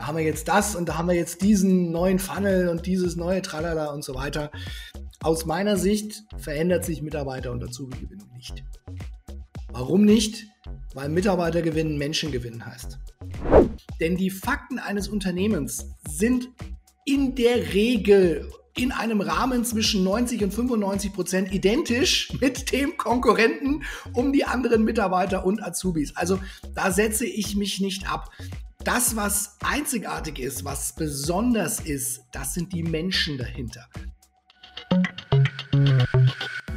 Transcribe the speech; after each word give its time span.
da 0.00 0.06
haben 0.06 0.16
wir 0.16 0.24
jetzt 0.24 0.48
das 0.48 0.74
und 0.76 0.88
da 0.88 0.96
haben 0.96 1.08
wir 1.08 1.14
jetzt 1.14 1.42
diesen 1.42 1.92
neuen 1.92 2.18
Funnel 2.18 2.70
und 2.70 2.86
dieses 2.86 3.16
neue 3.16 3.42
Tralala 3.42 3.90
und 3.90 4.02
so 4.02 4.14
weiter. 4.14 4.50
Aus 5.22 5.44
meiner 5.44 5.76
Sicht 5.76 6.24
verändert 6.38 6.86
sich 6.86 7.02
Mitarbeiter- 7.02 7.52
und 7.52 7.62
Azubi-Gewinnung 7.62 8.30
nicht. 8.34 8.64
Warum 9.70 10.06
nicht? 10.06 10.46
Weil 10.94 11.10
Mitarbeiter 11.10 11.60
gewinnen 11.60 11.98
Menschen 11.98 12.32
gewinnen 12.32 12.64
heißt. 12.64 12.98
Denn 14.00 14.16
die 14.16 14.30
Fakten 14.30 14.78
eines 14.78 15.06
Unternehmens 15.06 15.86
sind 16.08 16.48
in 17.04 17.34
der 17.34 17.74
Regel 17.74 18.50
in 18.74 18.92
einem 18.92 19.20
Rahmen 19.20 19.66
zwischen 19.66 20.02
90 20.02 20.44
und 20.44 20.54
95 20.54 21.12
Prozent 21.12 21.52
identisch 21.52 22.32
mit 22.40 22.72
dem 22.72 22.96
Konkurrenten 22.96 23.82
um 24.14 24.32
die 24.32 24.46
anderen 24.46 24.84
Mitarbeiter 24.84 25.44
und 25.44 25.62
Azubis. 25.62 26.16
Also 26.16 26.40
da 26.74 26.90
setze 26.90 27.26
ich 27.26 27.54
mich 27.54 27.80
nicht 27.80 28.10
ab. 28.10 28.30
Das, 28.84 29.14
was 29.14 29.58
einzigartig 29.62 30.38
ist, 30.38 30.64
was 30.64 30.94
besonders 30.94 31.80
ist, 31.80 32.22
das 32.32 32.54
sind 32.54 32.72
die 32.72 32.82
Menschen 32.82 33.36
dahinter. 33.36 33.86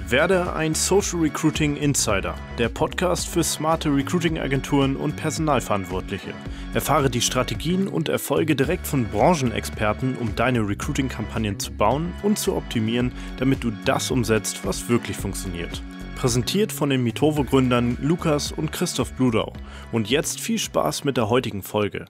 Werde 0.10 0.54
ein 0.54 0.76
Social 0.76 1.22
Recruiting 1.22 1.78
Insider, 1.78 2.36
der 2.58 2.68
Podcast 2.68 3.30
für 3.30 3.42
smarte 3.42 3.90
Recruiting-Agenturen 3.90 4.98
und 4.98 5.16
Personalverantwortliche. 5.16 6.34
Erfahre 6.74 7.10
die 7.10 7.22
Strategien 7.22 7.88
und 7.88 8.10
Erfolge 8.10 8.56
direkt 8.56 8.86
von 8.86 9.06
Branchenexperten, 9.06 10.18
um 10.18 10.36
deine 10.36 10.60
Recruiting-Kampagnen 10.60 11.58
zu 11.58 11.72
bauen 11.72 12.14
und 12.22 12.38
zu 12.38 12.54
optimieren, 12.54 13.14
damit 13.38 13.64
du 13.64 13.72
das 13.86 14.12
umsetzt, 14.12 14.66
was 14.66 14.90
wirklich 14.90 15.16
funktioniert. 15.16 15.82
Präsentiert 16.24 16.72
von 16.72 16.90
den 16.90 17.04
Mitovo-Gründern 17.04 17.98
Lukas 18.02 18.54
und 18.54 18.72
Christoph 18.72 19.12
Bludau. 19.16 19.52
Und 19.92 20.10
jetzt 20.10 20.40
viel 20.40 20.58
Spaß 20.58 21.04
mit 21.04 21.18
der 21.18 21.28
heutigen 21.28 21.62
Folge. 21.62 22.06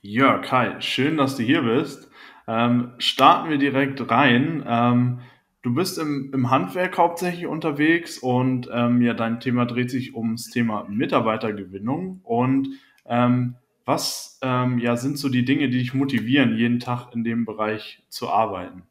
Ja, 0.00 0.38
Kai, 0.38 0.80
schön, 0.80 1.18
dass 1.18 1.36
du 1.36 1.42
hier 1.42 1.60
bist. 1.60 2.10
Ähm, 2.48 2.92
starten 2.96 3.50
wir 3.50 3.58
direkt 3.58 4.10
rein. 4.10 4.64
Ähm, 4.66 5.20
Du 5.62 5.74
bist 5.74 5.98
im, 5.98 6.30
im 6.32 6.48
Handwerk 6.50 6.96
hauptsächlich 6.96 7.46
unterwegs 7.46 8.18
und 8.18 8.70
ähm, 8.72 9.02
ja, 9.02 9.12
dein 9.12 9.40
Thema 9.40 9.66
dreht 9.66 9.90
sich 9.90 10.14
ums 10.14 10.48
Thema 10.48 10.86
Mitarbeitergewinnung. 10.88 12.20
Und 12.22 12.68
ähm, 13.04 13.56
was 13.84 14.38
ähm, 14.40 14.78
ja, 14.78 14.96
sind 14.96 15.18
so 15.18 15.28
die 15.28 15.44
Dinge, 15.44 15.68
die 15.68 15.80
dich 15.80 15.92
motivieren, 15.92 16.56
jeden 16.56 16.78
Tag 16.78 17.12
in 17.14 17.24
dem 17.24 17.44
Bereich 17.44 18.04
zu 18.08 18.30
arbeiten? 18.30 18.84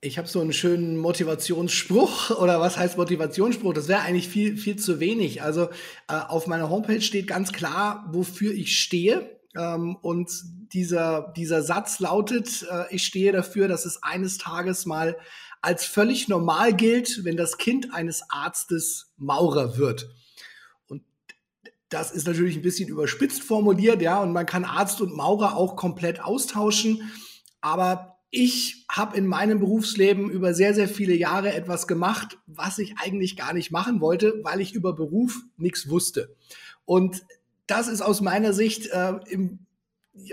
Ich 0.00 0.16
habe 0.16 0.28
so 0.28 0.40
einen 0.40 0.52
schönen 0.52 0.96
Motivationsspruch 0.96 2.30
oder 2.40 2.60
was 2.60 2.76
heißt 2.76 2.96
Motivationsspruch? 2.96 3.74
Das 3.74 3.88
wäre 3.88 4.00
eigentlich 4.00 4.28
viel, 4.28 4.56
viel 4.56 4.76
zu 4.76 5.00
wenig. 5.00 5.42
Also 5.42 5.70
äh, 6.08 6.14
auf 6.14 6.46
meiner 6.46 6.70
Homepage 6.70 7.00
steht 7.00 7.26
ganz 7.26 7.52
klar, 7.52 8.08
wofür 8.12 8.52
ich 8.52 8.78
stehe. 8.78 9.38
Ähm, 9.56 9.96
und 9.96 10.30
dieser, 10.72 11.32
dieser 11.36 11.62
Satz 11.62 11.98
lautet, 11.98 12.64
äh, 12.70 12.94
ich 12.94 13.04
stehe 13.04 13.32
dafür, 13.32 13.66
dass 13.66 13.86
es 13.86 14.02
eines 14.02 14.38
Tages 14.38 14.86
mal 14.86 15.16
als 15.62 15.84
völlig 15.84 16.28
normal 16.28 16.74
gilt, 16.74 17.24
wenn 17.24 17.36
das 17.36 17.58
Kind 17.58 17.92
eines 17.92 18.22
Arztes 18.30 19.12
Maurer 19.16 19.78
wird. 19.78 20.08
Und 20.86 21.02
das 21.88 22.12
ist 22.12 22.28
natürlich 22.28 22.54
ein 22.54 22.62
bisschen 22.62 22.88
überspitzt 22.88 23.42
formuliert, 23.42 24.00
ja, 24.00 24.22
und 24.22 24.32
man 24.32 24.46
kann 24.46 24.64
Arzt 24.64 25.00
und 25.00 25.16
Maurer 25.16 25.56
auch 25.56 25.74
komplett 25.74 26.20
austauschen. 26.20 27.10
Aber 27.60 28.17
ich 28.30 28.84
habe 28.90 29.16
in 29.16 29.26
meinem 29.26 29.58
Berufsleben 29.60 30.30
über 30.30 30.52
sehr, 30.52 30.74
sehr 30.74 30.88
viele 30.88 31.14
Jahre 31.14 31.54
etwas 31.54 31.86
gemacht, 31.86 32.38
was 32.46 32.78
ich 32.78 32.96
eigentlich 32.98 33.36
gar 33.36 33.54
nicht 33.54 33.70
machen 33.70 34.00
wollte, 34.00 34.40
weil 34.42 34.60
ich 34.60 34.74
über 34.74 34.92
Beruf 34.92 35.40
nichts 35.56 35.88
wusste. 35.88 36.36
Und 36.84 37.24
das 37.66 37.88
ist 37.88 38.02
aus 38.02 38.20
meiner 38.20 38.52
Sicht 38.52 38.88
äh, 38.88 39.14
im 39.28 39.60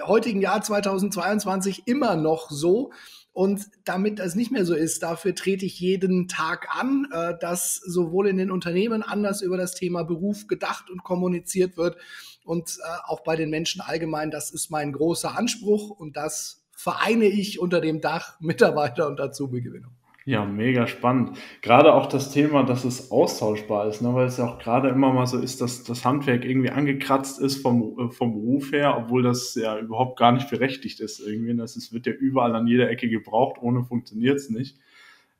heutigen 0.01 0.41
Jahr 0.41 0.61
2022 0.61 1.83
immer 1.85 2.15
noch 2.15 2.49
so. 2.49 2.91
Und 3.31 3.65
damit 3.83 4.19
das 4.19 4.35
nicht 4.35 4.51
mehr 4.51 4.65
so 4.65 4.73
ist, 4.73 5.03
dafür 5.03 5.35
trete 5.35 5.65
ich 5.65 5.79
jeden 5.79 6.29
Tag 6.29 6.67
an, 6.69 7.07
äh, 7.11 7.33
dass 7.39 7.75
sowohl 7.75 8.27
in 8.27 8.37
den 8.37 8.51
Unternehmen 8.51 9.03
anders 9.03 9.41
über 9.41 9.57
das 9.57 9.73
Thema 9.73 10.03
Beruf 10.03 10.47
gedacht 10.47 10.89
und 10.89 11.03
kommuniziert 11.03 11.77
wird 11.77 11.97
und 12.45 12.77
äh, 12.79 12.97
auch 13.05 13.21
bei 13.23 13.35
den 13.35 13.49
Menschen 13.49 13.81
allgemein. 13.81 14.31
Das 14.31 14.51
ist 14.51 14.69
mein 14.69 14.93
großer 14.93 15.37
Anspruch 15.37 15.89
und 15.89 16.15
das 16.15 16.64
vereine 16.85 17.25
ich 17.25 17.59
unter 17.59 17.81
dem 17.81 17.99
Dach 17.99 18.35
Mitarbeiter 18.39 19.07
und 19.07 19.19
Azubi-Gewinnung. 19.19 19.91
Ja, 20.27 20.43
mega 20.43 20.87
spannend. 20.87 21.37
Gerade 21.61 21.93
auch 21.93 22.07
das 22.07 22.31
Thema, 22.31 22.63
dass 22.63 22.83
es 22.83 23.11
austauschbar 23.11 23.87
ist, 23.87 24.01
ne? 24.01 24.13
weil 24.13 24.25
es 24.25 24.37
ja 24.37 24.47
auch 24.47 24.57
gerade 24.57 24.89
immer 24.89 25.13
mal 25.13 25.27
so 25.27 25.37
ist, 25.37 25.61
dass 25.61 25.83
das 25.83 26.03
Handwerk 26.03 26.43
irgendwie 26.45 26.71
angekratzt 26.71 27.39
ist 27.39 27.61
vom, 27.61 27.99
äh, 27.99 28.11
vom 28.11 28.33
Beruf 28.33 28.71
her, 28.71 28.97
obwohl 28.97 29.21
das 29.21 29.53
ja 29.53 29.77
überhaupt 29.77 30.17
gar 30.17 30.31
nicht 30.31 30.49
berechtigt 30.49 30.99
ist 30.99 31.19
irgendwie. 31.19 31.55
Das 31.55 31.75
ist, 31.75 31.93
wird 31.93 32.07
ja 32.07 32.13
überall 32.13 32.55
an 32.55 32.65
jeder 32.65 32.89
Ecke 32.89 33.07
gebraucht, 33.07 33.57
ohne 33.61 33.83
funktioniert 33.83 34.37
es 34.37 34.49
nicht. 34.49 34.77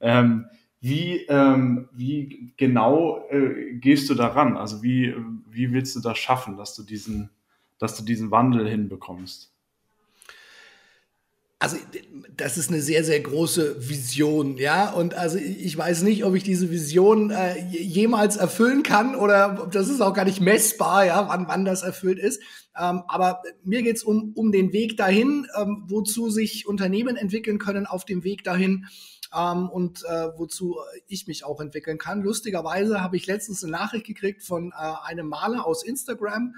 Ähm, 0.02 0.46
wie, 0.82 1.26
ähm, 1.30 1.90
wie 1.94 2.54
genau 2.58 3.24
äh, 3.30 3.74
gehst 3.74 4.08
du 4.10 4.14
daran? 4.14 4.56
Also 4.56 4.84
wie, 4.84 5.16
wie 5.50 5.74
willst 5.74 5.96
du 5.96 6.00
das 6.00 6.18
schaffen, 6.20 6.58
dass 6.58 6.76
du 6.76 6.84
diesen, 6.84 7.32
dass 7.80 7.98
du 7.98 8.04
diesen 8.04 8.30
Wandel 8.30 8.68
hinbekommst? 8.68 9.55
Also 11.66 11.78
das 12.38 12.60
ist 12.60 12.70
eine 12.70 12.80
sehr, 12.80 13.04
sehr 13.04 13.20
große 13.20 13.90
Vision, 13.90 14.58
ja. 14.58 14.92
Und 14.92 15.16
also 15.16 15.40
ich 15.40 15.76
weiß 15.76 16.04
nicht, 16.04 16.24
ob 16.24 16.36
ich 16.36 16.44
diese 16.44 16.70
Vision 16.70 17.32
äh, 17.32 17.60
jemals 17.72 18.36
erfüllen 18.38 18.84
kann 18.84 19.16
oder 19.16 19.68
das 19.72 19.90
ist 19.90 20.00
auch 20.00 20.14
gar 20.14 20.26
nicht 20.26 20.42
messbar, 20.42 21.06
ja, 21.08 21.28
wann, 21.28 21.48
wann 21.48 21.66
das 21.66 21.82
erfüllt 21.82 22.20
ist. 22.20 22.40
Ähm, 22.78 23.02
aber 23.08 23.42
mir 23.64 23.82
geht's 23.82 24.04
um, 24.04 24.34
um 24.36 24.52
den 24.52 24.74
Weg 24.74 24.96
dahin, 24.96 25.48
ähm, 25.60 25.86
wozu 25.88 26.30
sich 26.30 26.68
Unternehmen 26.68 27.16
entwickeln 27.16 27.58
können 27.58 27.88
auf 27.88 28.06
dem 28.06 28.24
Weg 28.24 28.44
dahin. 28.44 28.86
Ähm, 29.36 29.70
und 29.70 30.04
äh, 30.06 30.30
wozu 30.38 30.78
ich 31.08 31.28
mich 31.28 31.44
auch 31.44 31.60
entwickeln 31.60 31.98
kann. 31.98 32.22
Lustigerweise 32.22 33.02
habe 33.02 33.18
ich 33.18 33.28
letztens 33.28 33.64
eine 33.64 33.72
Nachricht 33.72 34.06
gekriegt 34.06 34.44
von 34.44 34.72
äh, 34.72 34.94
einem 35.04 35.28
Maler 35.28 35.66
aus 35.66 35.84
Instagram, 35.84 36.56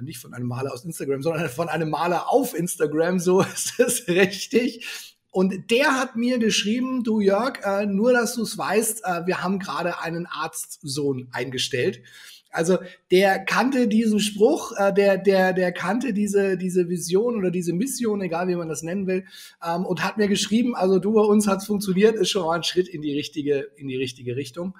nicht 0.00 0.18
von 0.18 0.32
einem 0.32 0.46
Maler 0.46 0.72
aus 0.72 0.84
Instagram, 0.84 1.22
sondern 1.22 1.48
von 1.48 1.68
einem 1.68 1.90
Maler 1.90 2.30
auf 2.30 2.54
Instagram, 2.54 3.18
so 3.18 3.40
ist 3.54 3.78
es 3.80 4.08
richtig. 4.08 5.16
Und 5.32 5.70
der 5.70 5.96
hat 5.96 6.16
mir 6.16 6.38
geschrieben, 6.38 7.04
du 7.04 7.20
Jörg, 7.20 7.60
äh, 7.64 7.86
nur 7.86 8.12
dass 8.12 8.34
du 8.34 8.42
es 8.42 8.58
weißt, 8.58 9.04
äh, 9.04 9.26
wir 9.26 9.42
haben 9.42 9.58
gerade 9.58 10.00
einen 10.00 10.26
Arztsohn 10.26 11.28
eingestellt. 11.32 12.02
Also 12.50 12.78
der 13.10 13.38
kannte 13.44 13.86
diesen 13.86 14.18
Spruch, 14.18 14.72
äh, 14.76 14.92
der, 14.92 15.18
der, 15.18 15.52
der 15.52 15.72
kannte 15.72 16.12
diese, 16.12 16.56
diese 16.56 16.88
Vision 16.88 17.36
oder 17.36 17.50
diese 17.50 17.72
Mission, 17.72 18.20
egal 18.20 18.48
wie 18.48 18.56
man 18.56 18.68
das 18.68 18.82
nennen 18.82 19.06
will, 19.06 19.24
ähm, 19.64 19.86
und 19.86 20.04
hat 20.04 20.18
mir 20.18 20.28
geschrieben, 20.28 20.74
also 20.74 20.98
du 20.98 21.12
bei 21.12 21.22
uns 21.22 21.46
hat's 21.46 21.66
funktioniert, 21.66 22.16
ist 22.16 22.30
schon 22.30 22.44
mal 22.44 22.56
ein 22.56 22.64
Schritt 22.64 22.88
in 22.88 23.02
die 23.02 23.14
richtige, 23.14 23.68
in 23.76 23.86
die 23.86 23.96
richtige 23.96 24.34
Richtung. 24.34 24.76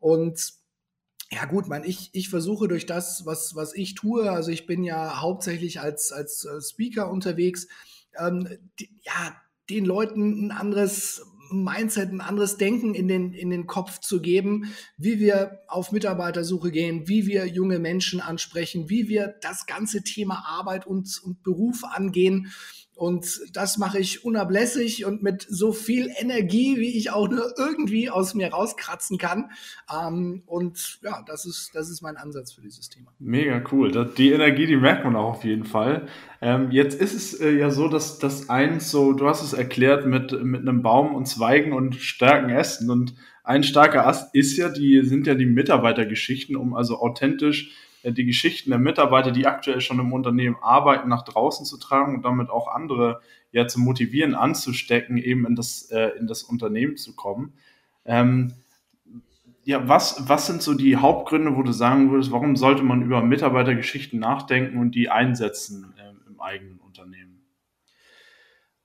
Und 0.00 0.54
ja 1.30 1.44
gut, 1.46 1.68
man, 1.68 1.84
ich, 1.84 2.10
ich 2.12 2.28
versuche 2.28 2.68
durch 2.68 2.86
das, 2.86 3.24
was, 3.26 3.54
was 3.54 3.74
ich 3.74 3.94
tue, 3.94 4.30
also 4.30 4.50
ich 4.50 4.66
bin 4.66 4.82
ja 4.84 5.20
hauptsächlich 5.20 5.80
als, 5.80 6.12
als 6.12 6.44
äh, 6.44 6.60
Speaker 6.60 7.10
unterwegs, 7.10 7.68
ähm, 8.18 8.48
die, 8.78 8.90
ja, 9.02 9.36
den 9.70 9.84
Leuten 9.84 10.46
ein 10.46 10.50
anderes 10.50 11.24
Mindset, 11.62 12.10
ein 12.10 12.20
anderes 12.20 12.56
Denken 12.56 12.94
in 12.94 13.06
den, 13.06 13.32
in 13.32 13.50
den 13.50 13.66
Kopf 13.66 14.00
zu 14.00 14.20
geben, 14.20 14.74
wie 14.96 15.20
wir 15.20 15.60
auf 15.68 15.92
Mitarbeitersuche 15.92 16.70
gehen, 16.70 17.06
wie 17.06 17.26
wir 17.26 17.46
junge 17.46 17.78
Menschen 17.78 18.20
ansprechen, 18.20 18.90
wie 18.90 19.08
wir 19.08 19.34
das 19.42 19.66
ganze 19.66 20.02
Thema 20.02 20.44
Arbeit 20.46 20.86
und, 20.86 21.20
und 21.22 21.42
Beruf 21.42 21.84
angehen. 21.84 22.52
Und 22.94 23.40
das 23.52 23.76
mache 23.76 23.98
ich 23.98 24.24
unablässig 24.24 25.04
und 25.04 25.22
mit 25.22 25.44
so 25.48 25.72
viel 25.72 26.10
Energie, 26.16 26.76
wie 26.78 26.96
ich 26.96 27.10
auch 27.10 27.28
nur 27.28 27.52
irgendwie 27.58 28.08
aus 28.08 28.34
mir 28.34 28.52
rauskratzen 28.52 29.18
kann. 29.18 29.50
Ähm, 29.92 30.42
und 30.46 31.00
ja, 31.02 31.22
das 31.26 31.44
ist, 31.44 31.74
das 31.74 31.90
ist 31.90 32.02
mein 32.02 32.16
Ansatz 32.16 32.52
für 32.52 32.60
dieses 32.60 32.88
Thema. 32.88 33.12
Mega 33.18 33.62
cool. 33.72 34.12
Die 34.16 34.30
Energie, 34.30 34.66
die 34.66 34.76
merkt 34.76 35.04
man 35.04 35.16
auch 35.16 35.30
auf 35.30 35.44
jeden 35.44 35.64
Fall. 35.64 36.06
Ähm, 36.40 36.70
jetzt 36.70 37.00
ist 37.00 37.14
es 37.14 37.40
äh, 37.40 37.50
ja 37.50 37.70
so, 37.70 37.88
dass 37.88 38.20
das 38.20 38.48
eins 38.48 38.92
so, 38.92 39.12
du 39.12 39.26
hast 39.26 39.42
es 39.42 39.54
erklärt 39.54 40.06
mit, 40.06 40.32
mit 40.44 40.60
einem 40.60 40.82
Baum 40.82 41.16
und 41.16 41.26
Zweigen 41.26 41.72
und 41.72 41.96
starken 41.96 42.50
Ästen. 42.50 42.90
Und 42.90 43.14
ein 43.42 43.64
starker 43.64 44.06
Ast 44.06 44.34
ist 44.34 44.56
ja 44.56 44.68
die, 44.68 45.04
sind 45.04 45.26
ja 45.26 45.34
die 45.34 45.46
Mitarbeitergeschichten, 45.46 46.54
um 46.54 46.74
also 46.74 47.00
authentisch 47.00 47.72
die 48.10 48.24
Geschichten 48.24 48.70
der 48.70 48.78
Mitarbeiter, 48.78 49.30
die 49.30 49.46
aktuell 49.46 49.80
schon 49.80 49.98
im 49.98 50.12
Unternehmen 50.12 50.56
arbeiten, 50.60 51.08
nach 51.08 51.24
draußen 51.24 51.64
zu 51.64 51.78
tragen 51.78 52.16
und 52.16 52.22
damit 52.24 52.50
auch 52.50 52.68
andere 52.68 53.20
ja 53.52 53.66
zu 53.66 53.80
motivieren, 53.80 54.34
anzustecken, 54.34 55.16
eben 55.16 55.46
in 55.46 55.56
das, 55.56 55.90
äh, 55.90 56.10
in 56.18 56.26
das 56.26 56.42
Unternehmen 56.42 56.96
zu 56.96 57.14
kommen. 57.14 57.54
Ähm, 58.04 58.54
ja, 59.64 59.88
was, 59.88 60.28
was 60.28 60.46
sind 60.46 60.62
so 60.62 60.74
die 60.74 60.96
Hauptgründe, 60.96 61.56
wo 61.56 61.62
du 61.62 61.72
sagen 61.72 62.10
würdest, 62.10 62.30
warum 62.32 62.56
sollte 62.56 62.82
man 62.82 63.02
über 63.02 63.22
Mitarbeitergeschichten 63.22 64.20
nachdenken 64.20 64.78
und 64.78 64.94
die 64.94 65.08
einsetzen 65.08 65.94
äh, 65.96 66.28
im 66.28 66.40
eigenen 66.40 66.78
Unternehmen? 66.80 67.34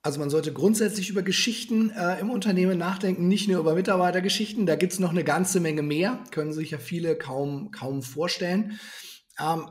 Also 0.02 0.18
man 0.18 0.30
sollte 0.30 0.54
grundsätzlich 0.54 1.10
über 1.10 1.22
Geschichten 1.22 1.90
äh, 1.90 2.18
im 2.20 2.30
Unternehmen 2.30 2.78
nachdenken, 2.78 3.28
nicht 3.28 3.48
nur 3.48 3.60
über 3.60 3.74
Mitarbeitergeschichten. 3.74 4.64
Da 4.64 4.76
gibt 4.76 4.94
es 4.94 4.98
noch 4.98 5.10
eine 5.10 5.24
ganze 5.24 5.60
Menge 5.60 5.82
mehr, 5.82 6.18
können 6.30 6.54
sich 6.54 6.70
ja 6.70 6.78
viele 6.78 7.16
kaum, 7.16 7.70
kaum 7.70 8.02
vorstellen. 8.02 8.80
Ähm, 9.38 9.68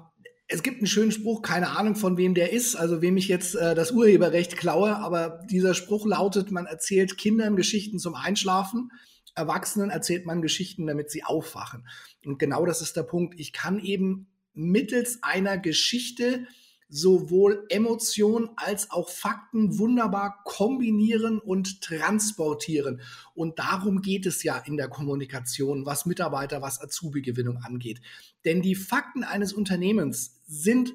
es 0.47 0.63
gibt 0.63 0.77
einen 0.77 0.88
schönen 0.88 1.11
Spruch, 1.11 1.44
keine 1.44 1.77
Ahnung 1.77 1.95
von 1.95 2.17
wem 2.17 2.33
der 2.33 2.51
ist, 2.51 2.75
also 2.75 3.01
wem 3.01 3.17
ich 3.17 3.27
jetzt 3.27 3.56
äh, 3.56 3.75
das 3.75 3.91
Urheberrecht 3.91 4.57
klaue, 4.57 4.95
aber 4.95 5.41
dieser 5.50 5.75
Spruch 5.75 6.07
lautet, 6.07 6.50
man 6.50 6.65
erzählt 6.65 7.17
Kindern 7.17 7.56
Geschichten 7.56 8.00
zum 8.00 8.15
Einschlafen, 8.15 8.91
Erwachsenen 9.35 9.91
erzählt 9.91 10.25
man 10.25 10.41
Geschichten, 10.41 10.88
damit 10.88 11.11
sie 11.11 11.23
aufwachen. 11.23 11.88
Und 12.25 12.39
genau 12.39 12.65
das 12.65 12.81
ist 12.81 12.97
der 12.97 13.03
Punkt. 13.03 13.39
Ich 13.39 13.53
kann 13.53 13.79
eben 13.79 14.27
mittels 14.53 15.19
einer 15.21 15.57
Geschichte 15.57 16.47
sowohl 16.89 17.65
Emotionen 17.69 18.50
als 18.56 18.89
auch 18.89 19.09
Fakten 19.09 19.77
wunderbar 19.77 20.41
kombinieren 20.44 21.39
und 21.39 21.81
transportieren. 21.81 23.01
Und 23.36 23.59
darum 23.59 24.01
geht 24.01 24.25
es 24.25 24.44
ja 24.44 24.57
in 24.57 24.75
der 24.75 24.89
Kommunikation, 24.89 25.86
was 25.86 26.07
Mitarbeiter, 26.07 26.62
was 26.62 26.81
Azubi-Gewinnung 26.81 27.57
angeht. 27.57 28.01
Denn 28.44 28.62
die 28.62 28.75
Fakten 28.75 29.24
eines 29.24 29.53
Unternehmens 29.53 30.41
sind 30.47 30.94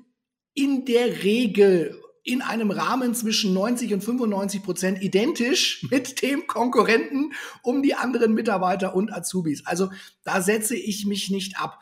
in 0.53 0.85
der 0.85 1.23
Regel 1.23 2.01
in 2.25 2.41
einem 2.41 2.71
Rahmen 2.71 3.15
zwischen 3.15 3.53
90 3.53 3.93
und 3.93 4.03
95 4.03 4.63
Prozent 4.63 5.03
identisch 5.03 5.87
mit 5.91 6.23
dem 6.23 6.47
Konkurrenten 6.47 7.35
um 7.63 7.83
die 7.83 7.95
anderen 7.95 8.33
Mitarbeiter 8.33 8.97
und 8.97 9.13
Azubis. 9.13 9.67
Also 9.67 9.91
da 10.25 10.41
setze 10.41 10.75
ich 10.75 11.05
mich 11.05 11.31
nicht 11.31 11.59
ab 11.59 11.81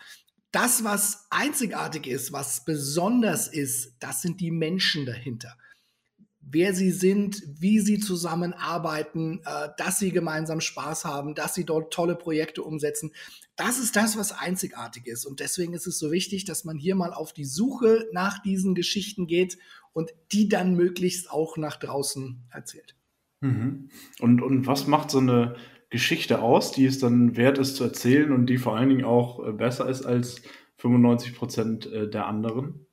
das, 0.52 0.84
was 0.84 1.26
einzigartig 1.30 2.06
ist, 2.06 2.32
was 2.32 2.64
besonders 2.64 3.48
ist, 3.48 3.96
das 3.98 4.22
sind 4.22 4.40
die 4.40 4.50
Menschen 4.50 5.06
dahinter. 5.06 5.56
Wer 6.40 6.74
sie 6.74 6.90
sind, 6.90 7.42
wie 7.46 7.80
sie 7.80 7.98
zusammenarbeiten, 7.98 9.40
äh, 9.44 9.68
dass 9.78 9.98
sie 9.98 10.10
gemeinsam 10.10 10.60
Spaß 10.60 11.04
haben, 11.04 11.34
dass 11.34 11.54
sie 11.54 11.64
dort 11.64 11.92
tolle 11.92 12.14
Projekte 12.14 12.62
umsetzen. 12.62 13.12
Das 13.56 13.78
ist 13.78 13.96
das, 13.96 14.18
was 14.18 14.32
einzigartig 14.32 15.06
ist. 15.06 15.24
Und 15.24 15.40
deswegen 15.40 15.72
ist 15.72 15.86
es 15.86 15.98
so 15.98 16.10
wichtig, 16.10 16.44
dass 16.44 16.64
man 16.64 16.76
hier 16.76 16.94
mal 16.94 17.14
auf 17.14 17.32
die 17.32 17.44
Suche 17.44 18.08
nach 18.12 18.42
diesen 18.42 18.74
Geschichten 18.74 19.26
geht 19.26 19.56
und 19.92 20.10
die 20.32 20.48
dann 20.48 20.74
möglichst 20.74 21.30
auch 21.30 21.56
nach 21.56 21.76
draußen 21.76 22.42
erzählt. 22.50 22.96
Mhm. 23.40 23.88
Und, 24.20 24.42
und 24.42 24.66
was 24.66 24.86
macht 24.86 25.10
so 25.10 25.18
eine 25.18 25.56
Geschichte 25.92 26.40
aus, 26.40 26.72
die 26.72 26.86
es 26.86 26.98
dann 26.98 27.36
wert 27.36 27.58
ist 27.58 27.76
zu 27.76 27.84
erzählen 27.84 28.32
und 28.32 28.46
die 28.46 28.56
vor 28.56 28.74
allen 28.74 28.88
Dingen 28.88 29.04
auch 29.04 29.46
äh, 29.46 29.52
besser 29.52 29.90
ist 29.90 30.06
als 30.06 30.40
95 30.78 31.34
Prozent 31.34 31.86
äh, 31.86 32.08
der 32.08 32.26
anderen? 32.26 32.86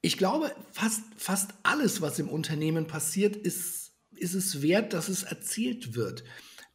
Ich 0.00 0.16
glaube, 0.16 0.54
fast, 0.70 1.02
fast 1.16 1.50
alles, 1.64 2.00
was 2.00 2.20
im 2.20 2.28
Unternehmen 2.28 2.86
passiert, 2.86 3.34
ist, 3.34 3.94
ist 4.12 4.34
es 4.34 4.62
wert, 4.62 4.92
dass 4.92 5.08
es 5.08 5.24
erzählt 5.24 5.96
wird. 5.96 6.22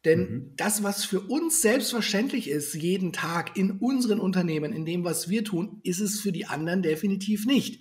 Denn 0.04 0.20
mhm. 0.20 0.52
das, 0.56 0.82
was 0.82 1.06
für 1.06 1.20
uns 1.20 1.62
selbstverständlich 1.62 2.50
ist, 2.50 2.74
jeden 2.74 3.14
Tag 3.14 3.56
in 3.56 3.70
unseren 3.70 4.20
Unternehmen, 4.20 4.74
in 4.74 4.84
dem, 4.84 5.04
was 5.04 5.30
wir 5.30 5.42
tun, 5.42 5.80
ist 5.84 6.00
es 6.00 6.20
für 6.20 6.32
die 6.32 6.44
anderen 6.44 6.82
definitiv 6.82 7.46
nicht. 7.46 7.80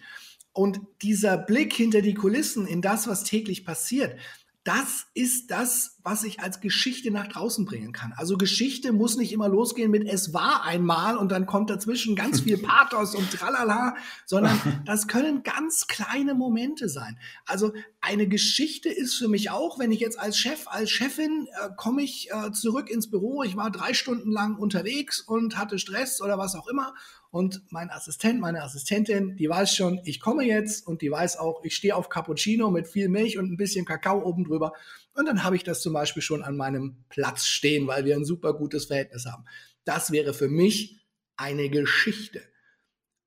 Und 0.54 0.80
dieser 1.02 1.38
Blick 1.38 1.74
hinter 1.74 2.02
die 2.02 2.14
Kulissen 2.14 2.66
in 2.66 2.82
das, 2.82 3.06
was 3.08 3.26
täglich 3.26 3.66
passiert, 3.66 4.18
das 4.66 5.08
ist 5.14 5.52
das, 5.52 5.98
was 6.04 6.24
ich 6.24 6.42
als 6.42 6.60
Geschichte 6.60 7.12
nach 7.12 7.28
draußen 7.28 7.66
bringen 7.66 7.94
kann. 7.94 8.14
Also 8.18 8.38
Geschichte 8.38 8.92
muss 8.92 9.16
nicht 9.16 9.32
immer 9.32 9.48
losgehen 9.48 9.90
mit 9.90 10.08
es 10.08 10.34
war 10.34 10.64
einmal 10.64 11.18
und 11.18 11.32
dann 11.32 11.46
kommt 11.46 11.70
dazwischen 11.70 12.16
ganz 12.16 12.42
viel 12.42 12.58
Pathos 12.62 13.16
und 13.16 13.32
tralala, 13.32 13.96
sondern 14.26 14.60
das 14.86 15.08
können 15.08 15.44
ganz 15.44 15.88
kleine 15.88 16.34
Momente 16.36 16.90
sein. 16.90 17.18
Also 17.46 17.74
eine 18.02 18.28
Geschichte 18.28 18.90
ist 18.90 19.16
für 19.16 19.28
mich 19.28 19.50
auch, 19.50 19.80
wenn 19.80 19.92
ich 19.92 20.02
jetzt 20.02 20.20
als 20.20 20.38
Chef, 20.38 20.68
als 20.68 20.90
Chefin 20.90 21.48
äh, 21.62 21.70
komme 21.78 22.04
ich 22.04 22.30
äh, 22.32 22.52
zurück 22.52 22.90
ins 22.90 23.10
Büro, 23.10 23.44
ich 23.44 23.56
war 23.56 23.72
drei 23.72 23.94
Stunden 23.94 24.32
lang 24.32 24.56
unterwegs 24.56 25.22
und 25.22 25.58
hatte 25.58 25.80
Stress 25.80 26.22
oder 26.22 26.38
was 26.38 26.56
auch 26.56 26.68
immer 26.68 26.94
und 27.32 27.62
mein 27.70 27.92
Assistent, 27.92 28.40
meine 28.40 28.64
Assistentin, 28.64 29.36
die 29.36 29.48
weiß 29.48 29.76
schon, 29.76 30.02
ich 30.04 30.20
komme 30.20 30.44
jetzt 30.46 30.88
und 30.88 31.02
die 31.02 31.12
weiß 31.12 31.38
auch, 31.38 31.64
ich 31.64 31.76
stehe 31.76 31.96
auf 31.96 32.10
Cappuccino 32.10 32.72
mit 32.72 32.88
viel 32.88 33.08
Milch 33.08 33.38
und 33.38 33.52
ein 33.52 33.58
bisschen 33.58 33.86
Kakao 33.86 34.24
oben 34.24 34.46
drüber. 34.46 34.74
Und 35.14 35.28
dann 35.28 35.44
habe 35.44 35.56
ich 35.56 35.64
das 35.64 35.82
zum 35.82 35.94
Beispiel 35.94 36.24
schon 36.24 36.42
an 36.42 36.58
meinem 36.58 37.04
Platz 37.10 37.46
stehen, 37.46 37.86
weil 37.88 38.06
wir 38.06 38.16
ein 38.16 38.26
super 38.26 38.54
gutes 38.54 38.86
Verhältnis 38.86 39.26
haben. 39.26 39.46
Das 39.86 40.12
wäre 40.12 40.34
für 40.34 40.48
mich 40.48 41.06
eine 41.36 41.70
Geschichte. 41.70 42.42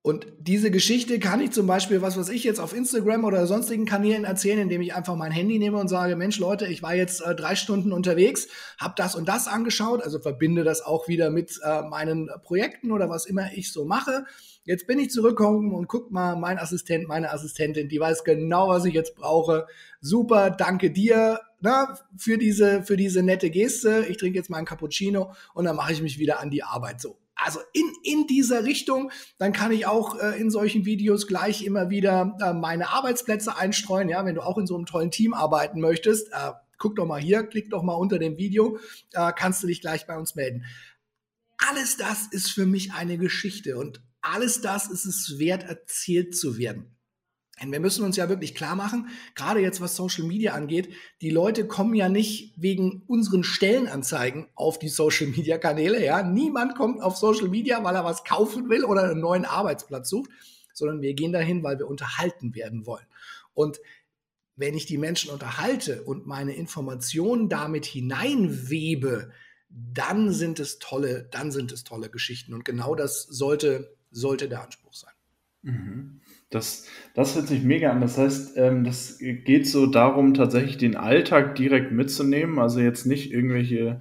Und 0.04 0.26
diese 0.40 0.72
Geschichte 0.72 1.20
kann 1.20 1.40
ich 1.40 1.52
zum 1.52 1.68
Beispiel, 1.68 2.02
was 2.02 2.16
weiß 2.16 2.28
ich 2.30 2.42
jetzt 2.42 2.58
auf 2.58 2.74
Instagram 2.74 3.24
oder 3.24 3.46
sonstigen 3.46 3.86
Kanälen 3.86 4.24
erzählen, 4.24 4.58
indem 4.58 4.80
ich 4.80 4.96
einfach 4.96 5.14
mein 5.14 5.30
Handy 5.30 5.60
nehme 5.60 5.78
und 5.78 5.86
sage, 5.86 6.16
Mensch 6.16 6.40
Leute, 6.40 6.66
ich 6.66 6.82
war 6.82 6.96
jetzt 6.96 7.20
äh, 7.20 7.36
drei 7.36 7.54
Stunden 7.54 7.92
unterwegs, 7.92 8.48
habe 8.78 8.94
das 8.96 9.14
und 9.14 9.28
das 9.28 9.46
angeschaut, 9.46 10.02
also 10.02 10.18
verbinde 10.18 10.64
das 10.64 10.82
auch 10.82 11.06
wieder 11.06 11.30
mit 11.30 11.60
äh, 11.62 11.82
meinen 11.82 12.28
Projekten 12.42 12.90
oder 12.90 13.08
was 13.10 13.26
immer 13.26 13.52
ich 13.54 13.72
so 13.72 13.84
mache. 13.84 14.24
Jetzt 14.64 14.88
bin 14.88 14.98
ich 14.98 15.10
zurückgekommen 15.10 15.72
und 15.72 15.86
guck 15.86 16.10
mal, 16.10 16.34
mein 16.34 16.58
Assistent, 16.58 17.06
meine 17.06 17.30
Assistentin, 17.30 17.88
die 17.88 18.00
weiß 18.00 18.24
genau, 18.24 18.70
was 18.70 18.84
ich 18.84 18.94
jetzt 18.94 19.14
brauche. 19.14 19.68
Super, 20.00 20.50
danke 20.50 20.90
dir 20.90 21.38
na, 21.60 21.92
ne, 21.92 21.98
für 22.16 22.38
diese 22.38 22.82
für 22.82 22.96
diese 22.96 23.22
nette 23.22 23.50
Geste. 23.50 24.04
Ich 24.08 24.16
trinke 24.16 24.36
jetzt 24.36 24.50
mal 24.50 24.56
einen 24.56 24.66
Cappuccino 24.66 25.32
und 25.54 25.64
dann 25.64 25.76
mache 25.76 25.92
ich 25.92 26.02
mich 26.02 26.18
wieder 26.18 26.40
an 26.40 26.50
die 26.50 26.64
Arbeit 26.64 27.00
so 27.00 27.21
also 27.44 27.60
in, 27.72 27.92
in 28.04 28.26
dieser 28.26 28.64
Richtung, 28.64 29.10
dann 29.38 29.52
kann 29.52 29.72
ich 29.72 29.86
auch 29.86 30.18
äh, 30.18 30.40
in 30.40 30.50
solchen 30.50 30.84
Videos 30.84 31.26
gleich 31.26 31.64
immer 31.64 31.90
wieder 31.90 32.36
äh, 32.40 32.52
meine 32.52 32.88
Arbeitsplätze 32.90 33.56
einstreuen. 33.56 34.08
Ja, 34.08 34.24
wenn 34.24 34.34
du 34.34 34.42
auch 34.42 34.58
in 34.58 34.66
so 34.66 34.76
einem 34.76 34.86
tollen 34.86 35.10
Team 35.10 35.34
arbeiten 35.34 35.80
möchtest, 35.80 36.28
äh, 36.32 36.52
guck 36.78 36.96
doch 36.96 37.06
mal 37.06 37.20
hier, 37.20 37.44
klick 37.44 37.70
doch 37.70 37.82
mal 37.82 37.94
unter 37.94 38.18
dem 38.18 38.36
Video, 38.36 38.78
äh, 39.12 39.32
kannst 39.36 39.62
du 39.62 39.66
dich 39.66 39.80
gleich 39.80 40.06
bei 40.06 40.16
uns 40.16 40.34
melden. 40.34 40.64
Alles 41.58 41.96
das 41.96 42.26
ist 42.30 42.50
für 42.50 42.66
mich 42.66 42.92
eine 42.92 43.18
Geschichte 43.18 43.76
und 43.76 44.02
alles 44.20 44.60
das 44.60 44.90
ist 44.90 45.04
es 45.04 45.38
wert, 45.38 45.64
erzählt 45.64 46.36
zu 46.36 46.58
werden. 46.58 46.96
Denn 47.62 47.72
wir 47.72 47.80
müssen 47.80 48.04
uns 48.04 48.16
ja 48.16 48.28
wirklich 48.28 48.54
klar 48.54 48.74
machen, 48.74 49.08
gerade 49.34 49.60
jetzt 49.60 49.80
was 49.80 49.94
Social 49.94 50.24
Media 50.24 50.54
angeht, 50.54 50.90
die 51.20 51.30
Leute 51.30 51.66
kommen 51.66 51.94
ja 51.94 52.08
nicht 52.08 52.54
wegen 52.56 53.02
unseren 53.06 53.44
Stellenanzeigen 53.44 54.48
auf 54.54 54.78
die 54.78 54.88
Social 54.88 55.28
Media 55.28 55.58
Kanäle. 55.58 56.04
Ja, 56.04 56.22
niemand 56.22 56.74
kommt 56.74 57.00
auf 57.00 57.16
Social 57.16 57.48
Media, 57.48 57.82
weil 57.84 57.94
er 57.94 58.04
was 58.04 58.24
kaufen 58.24 58.68
will 58.68 58.84
oder 58.84 59.04
einen 59.04 59.20
neuen 59.20 59.44
Arbeitsplatz 59.44 60.08
sucht, 60.08 60.30
sondern 60.74 61.02
wir 61.02 61.14
gehen 61.14 61.32
dahin, 61.32 61.62
weil 61.62 61.78
wir 61.78 61.86
unterhalten 61.86 62.54
werden 62.54 62.84
wollen. 62.84 63.06
Und 63.54 63.80
wenn 64.56 64.74
ich 64.74 64.86
die 64.86 64.98
Menschen 64.98 65.30
unterhalte 65.30 66.02
und 66.02 66.26
meine 66.26 66.54
Informationen 66.54 67.48
damit 67.48 67.86
hineinwebe, 67.86 69.30
dann 69.68 70.32
sind 70.32 70.60
es 70.60 70.78
tolle, 70.78 71.28
dann 71.30 71.50
sind 71.50 71.72
es 71.72 71.84
tolle 71.84 72.10
Geschichten. 72.10 72.52
Und 72.52 72.64
genau 72.64 72.94
das 72.94 73.22
sollte, 73.22 73.96
sollte 74.10 74.48
der 74.48 74.62
Anspruch 74.62 74.92
sein. 74.92 75.12
Mhm. 75.62 76.20
Das, 76.50 76.86
das 77.14 77.34
hört 77.34 77.48
sich 77.48 77.62
mega 77.62 77.90
an. 77.90 78.00
Das 78.00 78.18
heißt, 78.18 78.56
ähm, 78.58 78.84
das 78.84 79.18
geht 79.18 79.66
so 79.66 79.86
darum, 79.86 80.34
tatsächlich 80.34 80.76
den 80.76 80.96
Alltag 80.96 81.54
direkt 81.54 81.92
mitzunehmen. 81.92 82.58
Also 82.58 82.80
jetzt 82.80 83.06
nicht 83.06 83.32
irgendwelche 83.32 84.00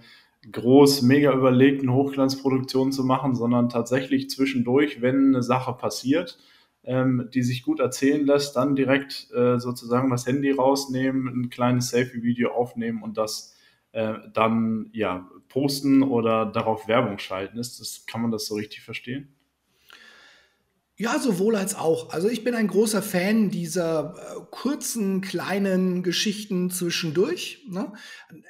groß, 0.51 1.03
mega 1.03 1.33
überlegten 1.33 1.91
Hochglanzproduktionen 1.93 2.91
zu 2.91 3.03
machen, 3.03 3.35
sondern 3.35 3.69
tatsächlich 3.69 4.29
zwischendurch, 4.29 5.01
wenn 5.01 5.27
eine 5.27 5.43
Sache 5.43 5.73
passiert, 5.73 6.39
ähm, 6.83 7.29
die 7.33 7.43
sich 7.43 7.63
gut 7.63 7.79
erzählen 7.79 8.25
lässt, 8.25 8.55
dann 8.55 8.75
direkt 8.75 9.29
äh, 9.33 9.59
sozusagen 9.59 10.09
das 10.09 10.25
Handy 10.25 10.51
rausnehmen, 10.51 11.27
ein 11.27 11.49
kleines 11.51 11.89
Selfie-Video 11.89 12.51
aufnehmen 12.51 13.03
und 13.03 13.17
das 13.17 13.55
äh, 13.91 14.15
dann 14.33 14.89
ja 14.93 15.29
posten 15.47 16.01
oder 16.01 16.47
darauf 16.47 16.87
Werbung 16.87 17.19
schalten. 17.19 17.59
Ist 17.59 17.79
das, 17.79 18.05
kann 18.07 18.21
man 18.23 18.31
das 18.31 18.47
so 18.47 18.55
richtig 18.55 18.81
verstehen? 18.81 19.29
Ja, 21.01 21.17
sowohl 21.17 21.55
als 21.55 21.73
auch. 21.73 22.11
Also 22.11 22.29
ich 22.29 22.43
bin 22.43 22.53
ein 22.53 22.67
großer 22.67 23.01
Fan 23.01 23.49
dieser 23.49 24.13
äh, 24.15 24.41
kurzen, 24.51 25.21
kleinen 25.21 26.03
Geschichten 26.03 26.69
zwischendurch. 26.69 27.65
Ne? 27.67 27.91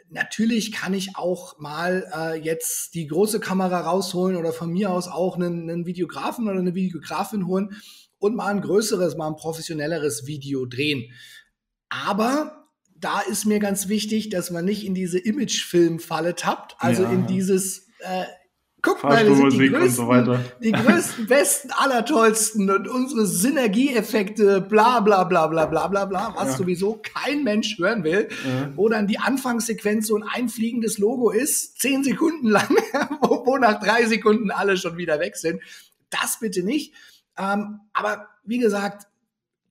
Natürlich 0.09 0.73
kann 0.73 0.93
ich 0.93 1.15
auch 1.15 1.59
mal 1.59 2.11
äh, 2.13 2.37
jetzt 2.43 2.93
die 2.93 3.07
große 3.07 3.39
Kamera 3.39 3.79
rausholen 3.79 4.35
oder 4.35 4.51
von 4.51 4.69
mir 4.69 4.91
aus 4.91 5.07
auch 5.07 5.37
einen, 5.37 5.69
einen 5.69 5.85
Videografen 5.85 6.49
oder 6.49 6.59
eine 6.59 6.75
Videografin 6.75 7.47
holen 7.47 7.69
und 8.17 8.35
mal 8.35 8.47
ein 8.47 8.59
größeres, 8.59 9.15
mal 9.15 9.29
ein 9.29 9.37
professionelleres 9.37 10.27
Video 10.27 10.65
drehen. 10.65 11.09
Aber 11.87 12.67
da 12.97 13.21
ist 13.21 13.45
mir 13.45 13.59
ganz 13.59 13.87
wichtig, 13.87 14.27
dass 14.27 14.51
man 14.51 14.65
nicht 14.65 14.85
in 14.85 14.93
diese 14.93 15.19
Imagefilm-Falle 15.19 16.35
tappt, 16.35 16.75
also 16.79 17.03
ja. 17.03 17.11
in 17.13 17.27
dieses 17.27 17.87
äh, 17.99 18.25
Guck 18.83 19.03
mal, 19.03 19.27
wir 19.27 19.35
sind 19.35 19.53
die 19.53 19.69
größten, 19.69 20.25
so 20.25 20.39
die 20.59 20.71
größten, 20.71 21.27
besten, 21.27 21.69
allertollsten 21.71 22.69
und 22.69 22.87
unsere 22.87 23.27
Synergieeffekte, 23.27 24.59
bla 24.59 25.01
bla 25.01 25.23
bla 25.23 25.45
bla 25.45 25.67
bla 25.67 25.87
bla 25.87 26.05
bla, 26.05 26.33
was 26.35 26.47
ja. 26.47 26.57
sowieso 26.57 26.99
kein 27.01 27.43
Mensch 27.43 27.77
hören 27.77 28.03
will, 28.03 28.27
ja. 28.43 28.71
wo 28.75 28.89
dann 28.89 29.05
die 29.05 29.19
Anfangssequenz 29.19 30.07
so 30.07 30.15
ein 30.15 30.23
einfliegendes 30.23 30.97
Logo 30.97 31.29
ist, 31.29 31.79
zehn 31.79 32.03
Sekunden 32.03 32.47
lang, 32.47 32.69
wo, 33.21 33.45
wo, 33.45 33.57
nach 33.57 33.79
drei 33.79 34.07
Sekunden 34.07 34.49
alle 34.49 34.75
schon 34.77 34.97
wieder 34.97 35.19
weg 35.19 35.37
sind. 35.37 35.61
Das 36.09 36.39
bitte 36.39 36.63
nicht. 36.63 36.95
Ähm, 37.37 37.81
aber 37.93 38.29
wie 38.45 38.57
gesagt, 38.57 39.07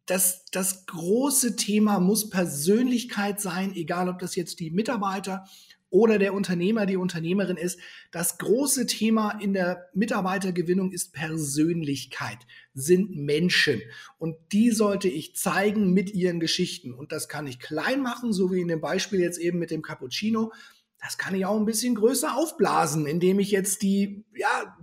das, 0.06 0.44
das 0.52 0.86
große 0.86 1.56
Thema 1.56 1.98
muss 1.98 2.30
Persönlichkeit 2.30 3.40
sein, 3.40 3.74
egal 3.74 4.08
ob 4.08 4.20
das 4.20 4.36
jetzt 4.36 4.60
die 4.60 4.70
Mitarbeiter 4.70 5.46
oder 5.90 6.18
der 6.18 6.32
Unternehmer, 6.34 6.86
die 6.86 6.96
Unternehmerin 6.96 7.56
ist, 7.56 7.78
das 8.12 8.38
große 8.38 8.86
Thema 8.86 9.38
in 9.40 9.52
der 9.52 9.88
Mitarbeitergewinnung 9.92 10.92
ist 10.92 11.12
Persönlichkeit, 11.12 12.38
sind 12.74 13.16
Menschen. 13.16 13.82
Und 14.18 14.36
die 14.52 14.70
sollte 14.70 15.08
ich 15.08 15.36
zeigen 15.36 15.92
mit 15.92 16.14
ihren 16.14 16.40
Geschichten. 16.40 16.94
Und 16.94 17.12
das 17.12 17.28
kann 17.28 17.46
ich 17.46 17.58
klein 17.58 18.02
machen, 18.02 18.32
so 18.32 18.52
wie 18.52 18.60
in 18.60 18.68
dem 18.68 18.80
Beispiel 18.80 19.20
jetzt 19.20 19.38
eben 19.38 19.58
mit 19.58 19.70
dem 19.70 19.82
Cappuccino. 19.82 20.52
Das 21.00 21.18
kann 21.18 21.34
ich 21.34 21.44
auch 21.44 21.58
ein 21.58 21.66
bisschen 21.66 21.96
größer 21.96 22.36
aufblasen, 22.36 23.06
indem 23.06 23.40
ich 23.40 23.50
jetzt 23.50 23.82
die, 23.82 24.24
ja, 24.34 24.76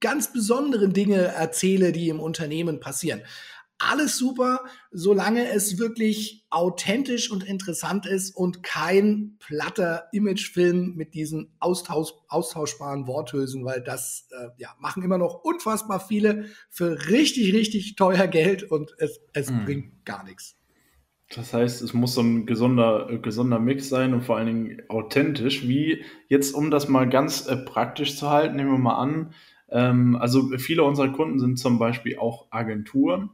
ganz 0.00 0.32
besonderen 0.32 0.94
Dinge 0.94 1.16
erzähle, 1.16 1.92
die 1.92 2.08
im 2.08 2.20
Unternehmen 2.20 2.80
passieren 2.80 3.22
alles 3.80 4.18
super, 4.18 4.60
solange 4.90 5.48
es 5.50 5.78
wirklich 5.78 6.44
authentisch 6.50 7.30
und 7.30 7.42
interessant 7.42 8.06
ist 8.06 8.36
und 8.36 8.62
kein 8.62 9.36
platter 9.38 10.04
Imagefilm 10.12 10.94
mit 10.96 11.14
diesen 11.14 11.52
austausch 11.58 12.12
austauschbaren 12.28 13.06
Worthülsen, 13.06 13.64
weil 13.64 13.80
das 13.80 14.28
äh, 14.30 14.48
ja, 14.58 14.74
machen 14.78 15.02
immer 15.02 15.18
noch 15.18 15.42
unfassbar 15.42 15.98
viele 15.98 16.46
für 16.68 17.08
richtig, 17.08 17.54
richtig 17.54 17.96
teuer 17.96 18.26
Geld 18.26 18.62
und 18.62 18.94
es, 18.98 19.20
es 19.32 19.50
mhm. 19.50 19.64
bringt 19.64 20.04
gar 20.04 20.24
nichts. 20.24 20.56
Das 21.34 21.54
heißt, 21.54 21.80
es 21.82 21.94
muss 21.94 22.14
so 22.14 22.22
ein 22.22 22.44
gesunder, 22.44 23.08
äh, 23.08 23.18
gesunder 23.18 23.58
Mix 23.58 23.88
sein 23.88 24.12
und 24.12 24.22
vor 24.22 24.36
allen 24.36 24.46
Dingen 24.46 24.82
authentisch. 24.88 25.66
Wie 25.66 26.04
jetzt, 26.28 26.54
um 26.54 26.70
das 26.70 26.88
mal 26.88 27.08
ganz 27.08 27.46
äh, 27.46 27.56
praktisch 27.56 28.16
zu 28.16 28.28
halten, 28.28 28.56
nehmen 28.56 28.72
wir 28.72 28.78
mal 28.78 28.98
an, 28.98 29.32
ähm, 29.70 30.16
also 30.16 30.56
viele 30.58 30.82
unserer 30.82 31.10
Kunden 31.10 31.38
sind 31.38 31.58
zum 31.58 31.78
Beispiel 31.78 32.18
auch 32.18 32.48
Agenturen 32.50 33.30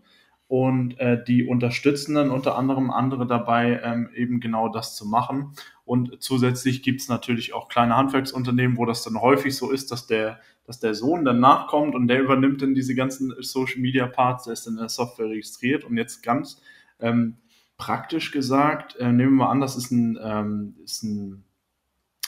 und 0.49 0.99
äh, 1.01 1.23
die 1.23 1.45
unterstützen 1.45 2.15
dann 2.15 2.31
unter 2.31 2.57
anderem 2.57 2.91
andere 2.91 3.27
dabei, 3.27 3.81
ähm, 3.83 4.11
eben 4.15 4.41
genau 4.41 4.69
das 4.69 4.95
zu 4.95 5.07
machen. 5.07 5.53
Und 5.85 6.23
zusätzlich 6.23 6.83
gibt 6.83 7.01
es 7.01 7.09
natürlich 7.09 7.53
auch 7.53 7.69
kleine 7.69 7.97
Handwerksunternehmen, 7.97 8.77
wo 8.77 8.85
das 8.85 9.03
dann 9.03 9.21
häufig 9.21 9.57
so 9.57 9.71
ist, 9.71 9.91
dass 9.91 10.07
der, 10.07 10.41
dass 10.65 10.79
der 10.79 10.95
Sohn 10.95 11.25
dann 11.25 11.41
nachkommt 11.41 11.95
und 11.95 12.07
der 12.09 12.21
übernimmt 12.21 12.63
dann 12.63 12.75
diese 12.75 12.95
ganzen 12.95 13.35
Social 13.41 13.81
Media 13.81 14.07
Parts, 14.07 14.45
der 14.45 14.53
ist 14.53 14.67
in 14.67 14.77
der 14.77 14.89
Software 14.89 15.29
registriert 15.29 15.85
und 15.85 15.97
jetzt 15.97 16.23
ganz 16.23 16.63
ähm, 17.01 17.39
praktisch 17.77 18.31
gesagt, 18.31 18.97
äh, 18.97 19.13
nehmen 19.13 19.37
wir 19.37 19.49
an, 19.49 19.61
das 19.61 19.77
ist 19.77 19.91
ein, 19.91 20.19
ähm, 20.23 20.77
ist 20.85 21.03
ein 21.03 21.45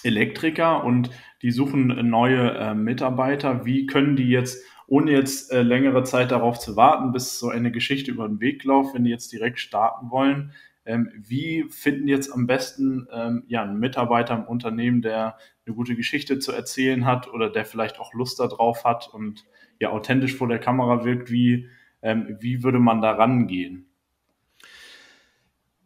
Elektriker 0.02 0.84
und 0.84 1.10
die 1.42 1.50
suchen 1.50 2.08
neue 2.08 2.50
äh, 2.50 2.74
Mitarbeiter. 2.74 3.64
Wie 3.64 3.86
können 3.86 4.16
die 4.16 4.28
jetzt 4.28 4.62
ohne 4.88 5.12
jetzt 5.12 5.52
äh, 5.52 5.62
längere 5.62 6.02
Zeit 6.02 6.30
darauf 6.30 6.58
zu 6.58 6.74
warten, 6.74 7.12
bis 7.12 7.38
so 7.38 7.50
eine 7.50 7.70
Geschichte 7.70 8.10
über 8.10 8.26
den 8.26 8.40
Weg 8.40 8.64
läuft, 8.64 8.94
wenn 8.94 9.04
die 9.04 9.10
jetzt 9.10 9.30
direkt 9.30 9.60
starten 9.60 10.10
wollen. 10.10 10.52
Ähm, 10.86 11.12
wie 11.14 11.66
finden 11.68 12.08
jetzt 12.08 12.32
am 12.32 12.46
besten 12.46 13.06
ähm, 13.12 13.44
ja, 13.48 13.62
einen 13.62 13.78
Mitarbeiter 13.78 14.34
im 14.34 14.44
Unternehmen, 14.44 15.02
der 15.02 15.36
eine 15.66 15.74
gute 15.76 15.94
Geschichte 15.94 16.38
zu 16.38 16.52
erzählen 16.52 17.04
hat 17.04 17.30
oder 17.30 17.50
der 17.50 17.66
vielleicht 17.66 18.00
auch 18.00 18.14
Lust 18.14 18.40
darauf 18.40 18.84
hat 18.84 19.12
und 19.12 19.44
ja 19.78 19.90
authentisch 19.90 20.34
vor 20.34 20.48
der 20.48 20.58
Kamera 20.58 21.04
wirkt? 21.04 21.30
Wie, 21.30 21.68
ähm, 22.00 22.38
wie 22.40 22.62
würde 22.62 22.78
man 22.78 23.02
da 23.02 23.12
rangehen? 23.12 23.84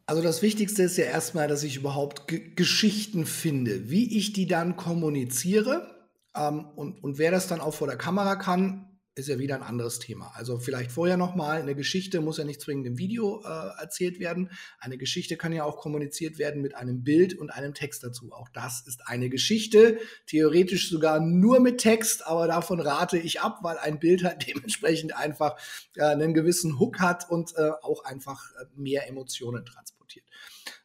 Also 0.06 0.22
das 0.22 0.42
Wichtigste 0.42 0.84
ist 0.84 0.96
ja 0.96 1.06
erstmal, 1.06 1.48
dass 1.48 1.64
ich 1.64 1.76
überhaupt 1.76 2.28
G 2.28 2.52
Geschichten 2.54 3.26
finde. 3.26 3.90
Wie 3.90 4.16
ich 4.16 4.32
die 4.32 4.46
dann 4.46 4.76
kommuniziere 4.76 6.06
ähm, 6.36 6.66
und, 6.76 7.02
und 7.02 7.18
wer 7.18 7.32
das 7.32 7.48
dann 7.48 7.60
auch 7.60 7.74
vor 7.74 7.88
der 7.88 7.96
Kamera 7.96 8.36
kann, 8.36 8.91
ist 9.14 9.28
ja 9.28 9.38
wieder 9.38 9.56
ein 9.56 9.62
anderes 9.62 9.98
Thema. 9.98 10.32
Also 10.34 10.58
vielleicht 10.58 10.90
vorher 10.90 11.16
nochmal, 11.16 11.60
eine 11.60 11.74
Geschichte 11.74 12.20
muss 12.20 12.38
ja 12.38 12.44
nicht 12.44 12.62
zwingend 12.62 12.86
im 12.86 12.98
Video 12.98 13.42
äh, 13.44 13.80
erzählt 13.80 14.20
werden. 14.20 14.50
Eine 14.78 14.96
Geschichte 14.96 15.36
kann 15.36 15.52
ja 15.52 15.64
auch 15.64 15.76
kommuniziert 15.76 16.38
werden 16.38 16.62
mit 16.62 16.74
einem 16.74 17.04
Bild 17.04 17.36
und 17.36 17.50
einem 17.50 17.74
Text 17.74 18.02
dazu. 18.04 18.32
Auch 18.32 18.48
das 18.48 18.86
ist 18.86 19.06
eine 19.06 19.28
Geschichte, 19.28 19.98
theoretisch 20.26 20.88
sogar 20.88 21.20
nur 21.20 21.60
mit 21.60 21.78
Text, 21.78 22.26
aber 22.26 22.46
davon 22.46 22.80
rate 22.80 23.18
ich 23.18 23.40
ab, 23.40 23.58
weil 23.62 23.76
ein 23.78 23.98
Bild 23.98 24.24
halt 24.24 24.46
dementsprechend 24.48 25.14
einfach 25.14 25.58
äh, 25.96 26.04
einen 26.04 26.32
gewissen 26.32 26.78
Hook 26.78 27.00
hat 27.00 27.28
und 27.28 27.54
äh, 27.56 27.70
auch 27.82 28.04
einfach 28.04 28.50
äh, 28.52 28.64
mehr 28.76 29.08
Emotionen 29.08 29.66
transportiert. 29.66 30.24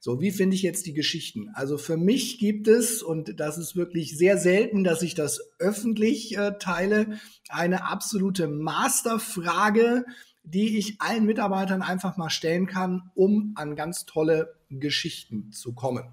So, 0.07 0.21
wie 0.21 0.31
finde 0.31 0.55
ich 0.55 0.61
jetzt 0.61 0.85
die 0.85 0.93
Geschichten? 0.93 1.49
Also 1.53 1.77
für 1.77 1.97
mich 1.97 2.39
gibt 2.39 2.69
es, 2.69 3.03
und 3.03 3.41
das 3.41 3.57
ist 3.57 3.75
wirklich 3.75 4.17
sehr 4.17 4.37
selten, 4.37 4.85
dass 4.85 5.01
ich 5.01 5.15
das 5.15 5.41
öffentlich 5.59 6.37
äh, 6.37 6.53
teile, 6.59 7.19
eine 7.49 7.89
absolute 7.89 8.47
Masterfrage, 8.47 10.05
die 10.43 10.77
ich 10.77 11.01
allen 11.01 11.25
Mitarbeitern 11.25 11.81
einfach 11.81 12.15
mal 12.15 12.29
stellen 12.29 12.67
kann, 12.67 13.11
um 13.15 13.51
an 13.55 13.75
ganz 13.75 14.05
tolle 14.05 14.55
Geschichten 14.69 15.51
zu 15.51 15.73
kommen. 15.73 16.05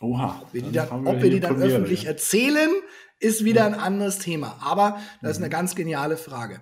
Oha. 0.00 0.42
Ob 0.42 0.52
wir 0.52 0.60
die 0.60 0.72
dann, 0.72 1.06
ob 1.06 1.22
wir 1.22 1.30
die 1.30 1.40
dann 1.40 1.62
öffentlich 1.62 2.02
ja. 2.02 2.10
erzählen, 2.10 2.68
ist 3.18 3.42
wieder 3.42 3.64
ein 3.64 3.72
anderes 3.72 4.18
Thema. 4.18 4.58
Aber 4.60 5.00
das 5.22 5.30
ist 5.30 5.36
eine 5.38 5.46
mhm. 5.46 5.52
ganz 5.52 5.74
geniale 5.74 6.18
Frage. 6.18 6.60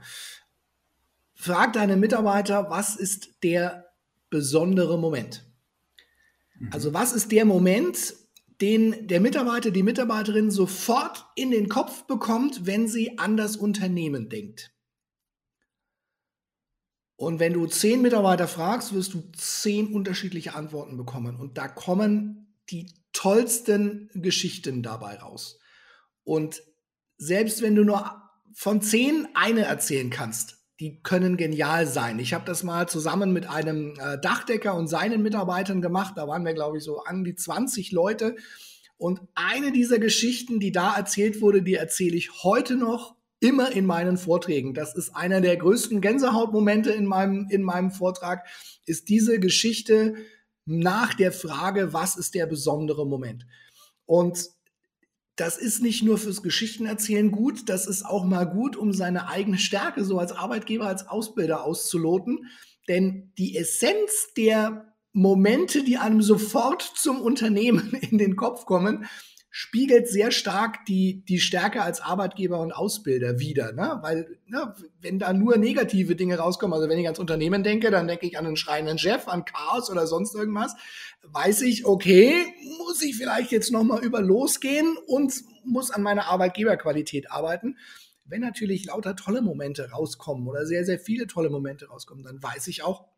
Frag 1.35 1.73
deine 1.73 1.97
Mitarbeiter, 1.97 2.71
was 2.71 2.95
ist 2.95 3.43
der 3.43 3.87
besondere 4.29 4.97
Moment? 4.97 5.50
Also 6.71 6.93
was 6.93 7.13
ist 7.13 7.33
der 7.33 7.45
Moment, 7.45 8.15
den 8.61 9.07
der 9.09 9.21
Mitarbeiter, 9.21 9.71
die 9.71 9.83
Mitarbeiterin 9.83 10.51
sofort 10.51 11.27
in 11.35 11.51
den 11.51 11.69
Kopf 11.69 12.05
bekommt, 12.05 12.67
wenn 12.67 12.89
sie 12.89 13.19
an 13.19 13.37
das 13.37 13.57
Unternehmen 13.57 14.29
denkt? 14.29 14.73
Und 17.17 17.39
wenn 17.39 17.53
du 17.53 17.67
zehn 17.67 18.01
Mitarbeiter 18.01 18.49
fragst, 18.49 18.95
wirst 18.95 19.13
du 19.13 19.23
zehn 19.37 19.93
unterschiedliche 19.93 20.55
Antworten 20.55 20.97
bekommen. 20.97 21.37
Und 21.37 21.59
da 21.59 21.69
kommen 21.69 22.57
die 22.71 22.95
tollsten 23.13 24.11
Geschichten 24.15 24.83
dabei 24.83 25.17
raus. 25.17 25.59
Und 26.25 26.63
selbst 27.19 27.61
wenn 27.61 27.75
du 27.75 27.85
nur 27.85 28.23
von 28.55 28.81
zehn 28.81 29.29
eine 29.35 29.63
erzählen 29.63 30.09
kannst, 30.09 30.60
die 30.81 31.03
können 31.03 31.37
genial 31.37 31.87
sein. 31.87 32.19
Ich 32.19 32.33
habe 32.33 32.47
das 32.47 32.63
mal 32.63 32.89
zusammen 32.89 33.35
mit 33.35 33.47
einem 33.49 33.95
äh, 34.01 34.19
Dachdecker 34.19 34.75
und 34.75 34.89
seinen 34.89 35.23
Mitarbeitern 35.23 35.83
gemacht. 35.83 36.15
Da 36.17 36.27
waren 36.27 36.45
wir, 36.45 36.55
glaube 36.55 36.79
ich, 36.79 36.85
so 36.85 37.05
an 37.05 37.23
die 37.23 37.35
20 37.35 37.93
Leute. 37.93 38.37
Und 38.97 39.21
eine 39.35 39.73
dieser 39.73 39.99
Geschichten, 39.99 40.59
die 40.59 40.73
da 40.73 40.97
erzählt 40.97 41.43
wurde, 41.43 41.63
die 41.63 41.75
erzähle 41.75 42.17
ich 42.17 42.43
heute 42.43 42.77
noch 42.77 43.15
immer 43.41 43.73
in 43.73 43.85
meinen 43.85 44.17
Vorträgen. 44.17 44.73
Das 44.73 44.95
ist 44.95 45.15
einer 45.15 45.43
der 45.43 45.57
größten 45.59 46.01
Gänsehautmomente 46.01 46.91
in 46.91 47.05
meinem, 47.05 47.47
in 47.51 47.63
meinem 47.63 47.91
Vortrag, 47.91 48.47
ist 48.87 49.11
diese 49.11 49.39
Geschichte 49.39 50.15
nach 50.65 51.13
der 51.13 51.33
Frage, 51.33 51.93
was 51.93 52.17
ist 52.17 52.35
der 52.35 52.47
besondere 52.47 53.07
Moment? 53.07 53.47
Und 54.07 54.49
das 55.41 55.57
ist 55.57 55.83
nicht 55.83 56.03
nur 56.03 56.19
fürs 56.19 56.43
Geschichtenerzählen 56.43 57.31
gut, 57.31 57.71
das 57.71 57.87
ist 57.87 58.05
auch 58.05 58.25
mal 58.25 58.45
gut, 58.45 58.77
um 58.77 58.93
seine 58.93 59.29
eigene 59.29 59.57
Stärke 59.57 60.05
so 60.05 60.19
als 60.19 60.33
Arbeitgeber, 60.33 60.87
als 60.87 61.09
Ausbilder 61.09 61.65
auszuloten. 61.65 62.51
Denn 62.89 63.33
die 63.39 63.57
Essenz 63.57 64.35
der 64.37 64.93
Momente, 65.13 65.83
die 65.83 65.97
einem 65.97 66.21
sofort 66.21 66.83
zum 66.83 67.23
Unternehmen 67.23 67.95
in 68.11 68.19
den 68.19 68.37
Kopf 68.37 68.67
kommen, 68.67 69.07
spiegelt 69.51 70.07
sehr 70.09 70.31
stark 70.31 70.85
die, 70.87 71.25
die 71.25 71.41
Stärke 71.41 71.83
als 71.83 72.01
Arbeitgeber 72.01 72.61
und 72.61 72.73
Ausbilder 72.73 73.41
wider. 73.41 73.73
Ne? 73.73 73.99
Weil, 74.01 74.39
ne, 74.47 74.75
wenn 75.01 75.19
da 75.19 75.33
nur 75.33 75.57
negative 75.59 76.15
Dinge 76.15 76.39
rauskommen, 76.39 76.73
also 76.73 76.89
wenn 76.89 76.99
ich 76.99 77.07
ans 77.07 77.19
Unternehmen 77.19 77.65
denke, 77.65 77.91
dann 77.91 78.07
denke 78.07 78.27
ich 78.27 78.39
an 78.39 78.47
einen 78.47 78.57
schreienden 78.57 78.97
Chef, 78.97 79.27
an 79.27 79.45
Chaos 79.45 79.91
oder 79.91 80.07
sonst 80.07 80.37
irgendwas, 80.37 80.77
weiß 81.25 81.63
ich, 81.63 81.85
okay, 81.85 82.33
muss 82.79 83.03
ich 83.03 83.17
vielleicht 83.17 83.51
jetzt 83.51 83.73
nochmal 83.73 84.05
über 84.05 84.21
losgehen 84.21 84.97
und 85.07 85.35
muss 85.65 85.91
an 85.91 86.03
meiner 86.03 86.27
Arbeitgeberqualität 86.27 87.31
arbeiten. 87.33 87.77
Wenn 88.25 88.43
natürlich 88.43 88.87
lauter 88.87 89.17
tolle 89.17 89.43
Momente 89.43 89.91
rauskommen 89.91 90.47
oder 90.47 90.65
sehr, 90.65 90.85
sehr 90.85 91.01
viele 91.01 91.27
tolle 91.27 91.51
Momente 91.51 91.89
rauskommen, 91.89 92.23
dann 92.23 92.41
weiß 92.41 92.69
ich 92.69 92.85
auch, 92.85 93.10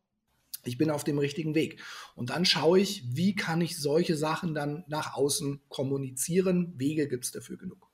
ich 0.64 0.78
bin 0.78 0.90
auf 0.90 1.04
dem 1.04 1.18
richtigen 1.18 1.54
Weg. 1.54 1.80
Und 2.14 2.30
dann 2.30 2.44
schaue 2.44 2.80
ich, 2.80 3.04
wie 3.14 3.34
kann 3.34 3.60
ich 3.60 3.78
solche 3.78 4.16
Sachen 4.16 4.54
dann 4.54 4.84
nach 4.86 5.14
außen 5.14 5.60
kommunizieren. 5.68 6.74
Wege 6.76 7.08
gibt 7.08 7.24
es 7.24 7.32
dafür 7.32 7.56
genug. 7.56 7.88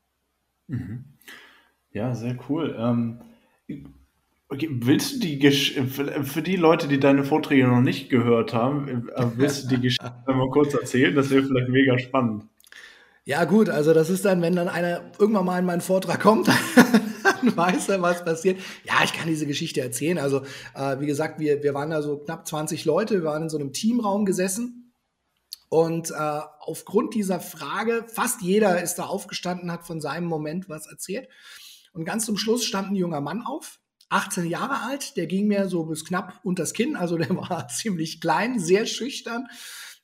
Mhm. 0.66 1.04
Ja, 1.92 2.14
sehr 2.14 2.38
cool. 2.48 2.76
Ähm, 2.78 3.20
okay, 4.48 4.68
willst 4.70 5.14
du 5.14 5.20
die 5.20 5.38
Gesch 5.38 5.74
für 5.74 6.42
die 6.42 6.56
Leute, 6.56 6.88
die 6.88 7.00
deine 7.00 7.24
Vorträge 7.24 7.66
noch 7.66 7.80
nicht 7.80 8.10
gehört 8.10 8.52
haben, 8.52 9.08
äh, 9.08 9.26
willst 9.36 9.64
du 9.64 9.76
die 9.76 9.82
Geschichte 9.82 10.12
mal 10.26 10.50
kurz 10.50 10.74
erzählen? 10.74 11.14
Das 11.14 11.30
wäre 11.30 11.44
vielleicht 11.44 11.68
mega 11.68 11.98
spannend. 11.98 12.44
Ja, 13.24 13.44
gut, 13.44 13.68
also 13.68 13.92
das 13.92 14.08
ist 14.08 14.24
dann, 14.24 14.40
wenn 14.40 14.56
dann 14.56 14.68
einer 14.68 15.02
irgendwann 15.18 15.44
mal 15.44 15.58
in 15.58 15.66
meinen 15.66 15.82
Vortrag 15.82 16.20
kommt, 16.20 16.48
dann 17.40 17.56
weiß 17.56 17.88
er, 17.88 18.02
was 18.02 18.24
passiert. 18.24 18.60
Ja, 18.84 19.04
ich 19.04 19.12
kann 19.12 19.28
diese 19.28 19.46
Geschichte 19.46 19.80
erzählen. 19.80 20.18
Also, 20.18 20.42
äh, 20.74 21.00
wie 21.00 21.06
gesagt, 21.06 21.40
wir, 21.40 21.62
wir 21.62 21.74
waren 21.74 21.90
da 21.90 22.02
so 22.02 22.18
knapp 22.18 22.46
20 22.46 22.84
Leute, 22.84 23.14
wir 23.14 23.24
waren 23.24 23.44
in 23.44 23.48
so 23.48 23.58
einem 23.58 23.72
Teamraum 23.72 24.24
gesessen. 24.24 24.92
Und 25.70 26.10
äh, 26.10 26.40
aufgrund 26.60 27.14
dieser 27.14 27.40
Frage, 27.40 28.06
fast 28.08 28.40
jeder 28.40 28.82
ist 28.82 28.96
da 28.96 29.04
aufgestanden, 29.04 29.70
hat 29.70 29.86
von 29.86 30.00
seinem 30.00 30.26
Moment 30.26 30.68
was 30.68 30.86
erzählt. 30.86 31.28
Und 31.92 32.04
ganz 32.04 32.24
zum 32.24 32.38
Schluss 32.38 32.64
stand 32.64 32.92
ein 32.92 32.96
junger 32.96 33.20
Mann 33.20 33.42
auf, 33.42 33.80
18 34.10 34.46
Jahre 34.46 34.80
alt, 34.82 35.16
der 35.16 35.26
ging 35.26 35.48
mir 35.48 35.68
so 35.68 35.84
bis 35.84 36.04
knapp 36.04 36.40
unters 36.42 36.72
Kinn, 36.72 36.96
also 36.96 37.18
der 37.18 37.30
war 37.36 37.68
ziemlich 37.76 38.20
klein, 38.20 38.58
sehr 38.58 38.86
schüchtern 38.86 39.46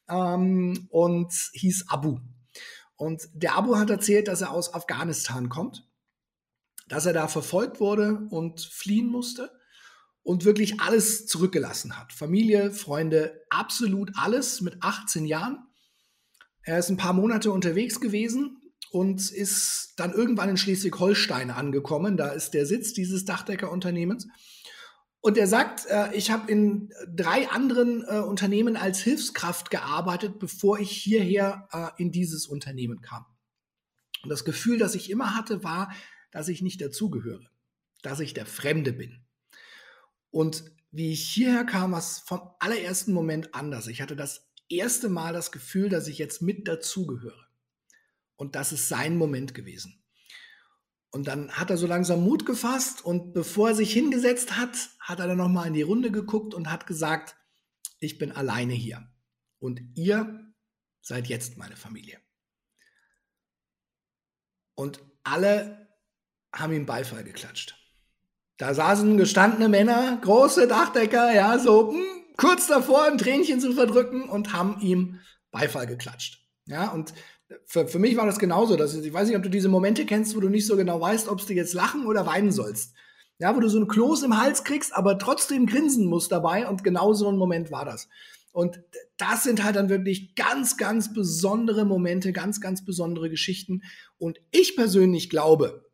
ähm, 0.08 0.88
und 0.90 1.32
hieß 1.52 1.86
Abu. 1.88 2.18
Und 2.96 3.28
der 3.32 3.56
Abu 3.56 3.76
hat 3.76 3.90
erzählt, 3.90 4.28
dass 4.28 4.42
er 4.42 4.50
aus 4.50 4.72
Afghanistan 4.74 5.48
kommt, 5.48 5.86
dass 6.88 7.06
er 7.06 7.12
da 7.12 7.28
verfolgt 7.28 7.80
wurde 7.80 8.26
und 8.30 8.60
fliehen 8.60 9.08
musste 9.08 9.50
und 10.22 10.44
wirklich 10.44 10.80
alles 10.80 11.26
zurückgelassen 11.26 11.98
hat. 11.98 12.12
Familie, 12.12 12.72
Freunde, 12.72 13.42
absolut 13.50 14.10
alles 14.16 14.60
mit 14.60 14.82
18 14.82 15.26
Jahren. 15.26 15.58
Er 16.62 16.78
ist 16.78 16.88
ein 16.88 16.96
paar 16.96 17.12
Monate 17.12 17.52
unterwegs 17.52 18.00
gewesen 18.00 18.60
und 18.90 19.30
ist 19.30 19.94
dann 19.96 20.12
irgendwann 20.12 20.48
in 20.48 20.56
Schleswig-Holstein 20.56 21.50
angekommen. 21.50 22.16
Da 22.16 22.28
ist 22.28 22.54
der 22.54 22.64
Sitz 22.64 22.94
dieses 22.94 23.24
Dachdeckerunternehmens. 23.24 24.26
Und 25.20 25.38
er 25.38 25.46
sagt, 25.46 25.86
äh, 25.86 26.14
ich 26.14 26.30
habe 26.30 26.50
in 26.50 26.90
drei 27.08 27.48
anderen 27.48 28.04
äh, 28.06 28.18
Unternehmen 28.18 28.76
als 28.76 29.00
Hilfskraft 29.00 29.70
gearbeitet, 29.70 30.38
bevor 30.38 30.78
ich 30.78 30.90
hierher 30.90 31.66
äh, 31.72 32.02
in 32.02 32.12
dieses 32.12 32.46
Unternehmen 32.46 33.00
kam. 33.00 33.24
Und 34.22 34.30
das 34.30 34.44
Gefühl, 34.44 34.78
das 34.78 34.94
ich 34.94 35.10
immer 35.10 35.34
hatte, 35.34 35.64
war, 35.64 35.92
dass 36.34 36.48
ich 36.48 36.62
nicht 36.62 36.80
dazugehöre, 36.80 37.48
dass 38.02 38.18
ich 38.18 38.34
der 38.34 38.44
Fremde 38.44 38.92
bin. 38.92 39.24
Und 40.32 40.64
wie 40.90 41.12
ich 41.12 41.28
hierher 41.28 41.64
kam, 41.64 41.92
war 41.92 42.00
es 42.00 42.18
vom 42.18 42.40
allerersten 42.58 43.12
Moment 43.12 43.54
anders. 43.54 43.86
Ich 43.86 44.02
hatte 44.02 44.16
das 44.16 44.50
erste 44.68 45.08
Mal 45.08 45.32
das 45.32 45.52
Gefühl, 45.52 45.88
dass 45.88 46.08
ich 46.08 46.18
jetzt 46.18 46.42
mit 46.42 46.66
dazugehöre. 46.66 47.46
Und 48.34 48.56
das 48.56 48.72
ist 48.72 48.88
sein 48.88 49.16
Moment 49.16 49.54
gewesen. 49.54 50.02
Und 51.10 51.28
dann 51.28 51.52
hat 51.52 51.70
er 51.70 51.76
so 51.76 51.86
langsam 51.86 52.24
Mut 52.24 52.44
gefasst 52.44 53.04
und 53.04 53.32
bevor 53.32 53.68
er 53.68 53.76
sich 53.76 53.92
hingesetzt 53.92 54.56
hat, 54.56 54.90
hat 54.98 55.20
er 55.20 55.28
dann 55.28 55.38
nochmal 55.38 55.68
in 55.68 55.74
die 55.74 55.82
Runde 55.82 56.10
geguckt 56.10 56.52
und 56.52 56.68
hat 56.68 56.88
gesagt, 56.88 57.36
ich 58.00 58.18
bin 58.18 58.32
alleine 58.32 58.72
hier. 58.72 59.08
Und 59.60 59.80
ihr 59.94 60.52
seid 61.00 61.28
jetzt 61.28 61.58
meine 61.58 61.76
Familie. 61.76 62.18
Und 64.74 65.00
alle 65.22 65.83
haben 66.54 66.72
ihm 66.72 66.86
Beifall 66.86 67.24
geklatscht. 67.24 67.76
Da 68.56 68.72
saßen 68.72 69.16
gestandene 69.16 69.68
Männer, 69.68 70.18
große 70.22 70.68
Dachdecker, 70.68 71.34
ja, 71.34 71.58
so 71.58 71.90
mh, 71.90 71.98
hm, 71.98 72.04
kurz 72.36 72.66
davor 72.66 73.04
ein 73.04 73.18
Tränchen 73.18 73.60
zu 73.60 73.72
verdrücken 73.72 74.28
und 74.28 74.52
haben 74.52 74.80
ihm 74.80 75.20
Beifall 75.50 75.86
geklatscht. 75.86 76.40
Ja, 76.66 76.90
und 76.90 77.12
für, 77.66 77.86
für 77.86 77.98
mich 77.98 78.16
war 78.16 78.26
das 78.26 78.38
genauso. 78.38 78.76
Dass 78.76 78.94
ich, 78.94 79.04
ich 79.04 79.12
weiß 79.12 79.28
nicht, 79.28 79.36
ob 79.36 79.42
du 79.42 79.50
diese 79.50 79.68
Momente 79.68 80.06
kennst, 80.06 80.34
wo 80.36 80.40
du 80.40 80.48
nicht 80.48 80.66
so 80.66 80.76
genau 80.76 81.00
weißt, 81.00 81.28
ob 81.28 81.44
du 81.44 81.52
jetzt 81.52 81.74
lachen 81.74 82.06
oder 82.06 82.26
weinen 82.26 82.52
sollst. 82.52 82.94
Ja, 83.38 83.54
wo 83.56 83.60
du 83.60 83.68
so 83.68 83.78
ein 83.78 83.88
Kloß 83.88 84.22
im 84.22 84.40
Hals 84.40 84.64
kriegst, 84.64 84.94
aber 84.94 85.18
trotzdem 85.18 85.66
grinsen 85.66 86.06
musst 86.06 86.30
dabei. 86.30 86.68
Und 86.68 86.84
genau 86.84 87.12
so 87.12 87.28
ein 87.28 87.36
Moment 87.36 87.70
war 87.70 87.84
das. 87.84 88.08
Und 88.52 88.80
das 89.16 89.42
sind 89.42 89.64
halt 89.64 89.74
dann 89.74 89.88
wirklich 89.88 90.36
ganz, 90.36 90.76
ganz 90.76 91.12
besondere 91.12 91.84
Momente, 91.84 92.32
ganz, 92.32 92.60
ganz 92.60 92.84
besondere 92.84 93.28
Geschichten. 93.28 93.82
Und 94.16 94.40
ich 94.52 94.76
persönlich 94.76 95.28
glaube, 95.28 95.84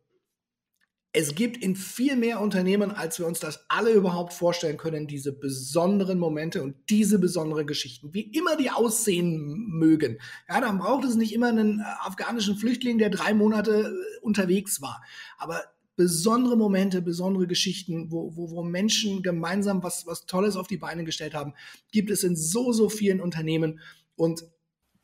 es 1.12 1.34
gibt 1.34 1.56
in 1.56 1.74
viel 1.74 2.14
mehr 2.14 2.40
Unternehmen, 2.40 2.92
als 2.92 3.18
wir 3.18 3.26
uns 3.26 3.40
das 3.40 3.64
alle 3.68 3.90
überhaupt 3.90 4.32
vorstellen 4.32 4.76
können, 4.76 5.08
diese 5.08 5.32
besonderen 5.32 6.20
Momente 6.20 6.62
und 6.62 6.76
diese 6.88 7.18
besonderen 7.18 7.66
Geschichten, 7.66 8.14
wie 8.14 8.20
immer 8.20 8.56
die 8.56 8.70
aussehen 8.70 9.66
mögen. 9.68 10.18
Ja, 10.48 10.60
dann 10.60 10.78
braucht 10.78 11.04
es 11.04 11.16
nicht 11.16 11.34
immer 11.34 11.48
einen 11.48 11.80
äh, 11.80 11.82
afghanischen 12.02 12.56
Flüchtling, 12.56 12.98
der 12.98 13.10
drei 13.10 13.34
Monate 13.34 13.92
äh, 13.92 14.20
unterwegs 14.22 14.80
war. 14.82 15.02
Aber 15.36 15.64
besondere 15.96 16.56
Momente, 16.56 17.02
besondere 17.02 17.48
Geschichten, 17.48 18.12
wo, 18.12 18.36
wo, 18.36 18.50
wo 18.50 18.62
Menschen 18.62 19.22
gemeinsam 19.22 19.82
was, 19.82 20.06
was 20.06 20.26
Tolles 20.26 20.56
auf 20.56 20.68
die 20.68 20.78
Beine 20.78 21.02
gestellt 21.02 21.34
haben, 21.34 21.54
gibt 21.90 22.10
es 22.10 22.22
in 22.22 22.36
so, 22.36 22.72
so 22.72 22.88
vielen 22.88 23.20
Unternehmen. 23.20 23.80
Und 24.14 24.44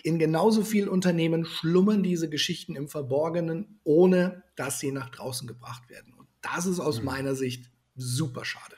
in 0.03 0.19
genauso 0.19 0.63
vielen 0.63 0.89
Unternehmen 0.89 1.45
schlummern 1.45 2.03
diese 2.03 2.29
Geschichten 2.29 2.77
im 2.77 2.89
Verborgenen, 2.89 3.81
ohne 3.85 4.43
dass 4.55 4.79
sie 4.79 4.93
nach 4.93 5.11
draußen 5.11 5.49
gebracht 5.49 5.89
werden. 5.91 6.13
Und 6.17 6.29
das 6.43 6.67
ist 6.67 6.81
aus 6.81 7.01
mhm. 7.01 7.07
meiner 7.07 7.35
Sicht 7.35 7.71
super 7.97 8.45
schade. 8.45 8.77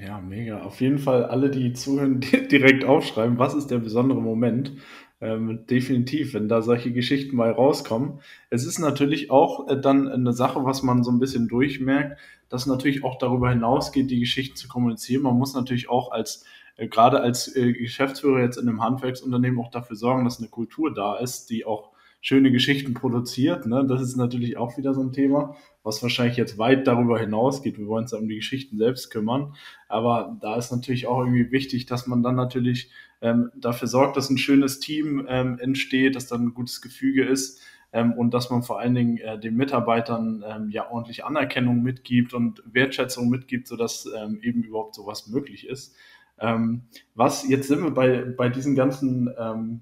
Ja, 0.00 0.20
mega. 0.20 0.62
Auf 0.62 0.80
jeden 0.80 0.98
Fall 0.98 1.24
alle, 1.24 1.50
die 1.50 1.72
zuhören, 1.72 2.20
direkt 2.50 2.84
aufschreiben, 2.84 3.38
was 3.38 3.54
ist 3.54 3.68
der 3.68 3.78
besondere 3.78 4.20
Moment. 4.20 4.72
Ähm, 5.20 5.66
definitiv, 5.68 6.34
wenn 6.34 6.48
da 6.48 6.62
solche 6.62 6.92
Geschichten 6.92 7.34
mal 7.34 7.50
rauskommen. 7.50 8.20
Es 8.50 8.64
ist 8.64 8.78
natürlich 8.78 9.32
auch 9.32 9.68
äh, 9.68 9.80
dann 9.80 10.06
eine 10.06 10.32
Sache, 10.32 10.64
was 10.64 10.84
man 10.84 11.02
so 11.02 11.10
ein 11.10 11.18
bisschen 11.18 11.48
durchmerkt, 11.48 12.20
dass 12.48 12.66
natürlich 12.66 13.02
auch 13.02 13.18
darüber 13.18 13.50
hinausgeht, 13.50 14.12
die 14.12 14.20
Geschichten 14.20 14.54
zu 14.54 14.68
kommunizieren. 14.68 15.22
Man 15.22 15.36
muss 15.36 15.54
natürlich 15.54 15.88
auch 15.88 16.12
als 16.12 16.44
äh, 16.78 16.88
gerade 16.88 17.20
als 17.20 17.54
äh, 17.54 17.72
Geschäftsführer 17.74 18.40
jetzt 18.40 18.56
in 18.56 18.68
einem 18.68 18.82
Handwerksunternehmen 18.82 19.60
auch 19.60 19.70
dafür 19.70 19.96
sorgen, 19.96 20.24
dass 20.24 20.38
eine 20.38 20.48
Kultur 20.48 20.94
da 20.94 21.18
ist, 21.18 21.50
die 21.50 21.66
auch 21.66 21.90
schöne 22.20 22.50
Geschichten 22.50 22.94
produziert. 22.94 23.66
Ne? 23.66 23.84
Das 23.86 24.00
ist 24.00 24.16
natürlich 24.16 24.56
auch 24.56 24.76
wieder 24.76 24.94
so 24.94 25.02
ein 25.02 25.12
Thema, 25.12 25.54
was 25.82 26.02
wahrscheinlich 26.02 26.36
jetzt 26.36 26.58
weit 26.58 26.86
darüber 26.86 27.18
hinausgeht. 27.18 27.78
Wir 27.78 27.86
wollen 27.86 28.04
uns 28.04 28.12
ja 28.12 28.18
um 28.18 28.28
die 28.28 28.36
Geschichten 28.36 28.76
selbst 28.76 29.10
kümmern. 29.10 29.54
Aber 29.88 30.36
da 30.40 30.56
ist 30.56 30.72
natürlich 30.72 31.06
auch 31.06 31.20
irgendwie 31.20 31.52
wichtig, 31.52 31.86
dass 31.86 32.06
man 32.06 32.22
dann 32.22 32.34
natürlich 32.34 32.90
ähm, 33.20 33.50
dafür 33.56 33.88
sorgt, 33.88 34.16
dass 34.16 34.30
ein 34.30 34.38
schönes 34.38 34.80
Team 34.80 35.26
ähm, 35.28 35.58
entsteht, 35.58 36.16
dass 36.16 36.26
dann 36.26 36.46
ein 36.46 36.54
gutes 36.54 36.80
Gefüge 36.80 37.24
ist. 37.24 37.60
Ähm, 37.92 38.12
und 38.12 38.34
dass 38.34 38.50
man 38.50 38.62
vor 38.62 38.80
allen 38.80 38.94
Dingen 38.94 39.18
äh, 39.18 39.38
den 39.38 39.56
Mitarbeitern 39.56 40.44
ähm, 40.46 40.70
ja 40.70 40.90
ordentlich 40.90 41.24
Anerkennung 41.24 41.82
mitgibt 41.82 42.34
und 42.34 42.62
Wertschätzung 42.66 43.30
mitgibt, 43.30 43.66
sodass 43.66 44.06
ähm, 44.14 44.40
eben 44.42 44.62
überhaupt 44.62 44.94
sowas 44.94 45.28
möglich 45.28 45.66
ist. 45.66 45.94
Ähm, 46.40 46.82
was, 47.14 47.48
jetzt 47.48 47.68
sind 47.68 47.82
wir 47.82 47.90
bei, 47.90 48.22
bei 48.22 48.48
diesen 48.48 48.74
ganzen 48.74 49.30
ähm, 49.38 49.80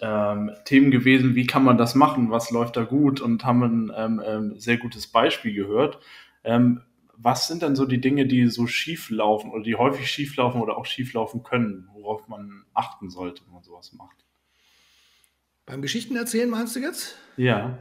ähm, 0.00 0.50
Themen 0.64 0.90
gewesen, 0.90 1.34
wie 1.34 1.46
kann 1.46 1.64
man 1.64 1.78
das 1.78 1.94
machen, 1.94 2.30
was 2.30 2.50
läuft 2.50 2.76
da 2.76 2.84
gut 2.84 3.20
und 3.20 3.44
haben 3.44 3.62
ein 3.62 3.92
ähm, 3.96 4.22
ähm, 4.24 4.58
sehr 4.58 4.76
gutes 4.76 5.06
Beispiel 5.06 5.54
gehört. 5.54 6.00
Ähm, 6.44 6.82
was 7.22 7.48
sind 7.48 7.62
denn 7.62 7.76
so 7.76 7.84
die 7.84 8.00
Dinge, 8.00 8.26
die 8.26 8.46
so 8.46 8.66
schief 8.66 9.10
laufen 9.10 9.50
oder 9.50 9.62
die 9.62 9.74
häufig 9.76 10.10
schief 10.10 10.36
laufen 10.36 10.60
oder 10.60 10.76
auch 10.78 10.86
schief 10.86 11.12
laufen 11.12 11.42
können, 11.42 11.88
worauf 11.92 12.28
man 12.28 12.64
achten 12.72 13.10
sollte, 13.10 13.42
wenn 13.44 13.54
man 13.54 13.62
sowas 13.62 13.92
macht? 13.92 14.24
Beim 15.66 15.82
Geschichten 15.82 16.16
erzählen 16.16 16.48
meinst 16.48 16.74
du 16.74 16.80
jetzt? 16.80 17.16
Ja. 17.36 17.78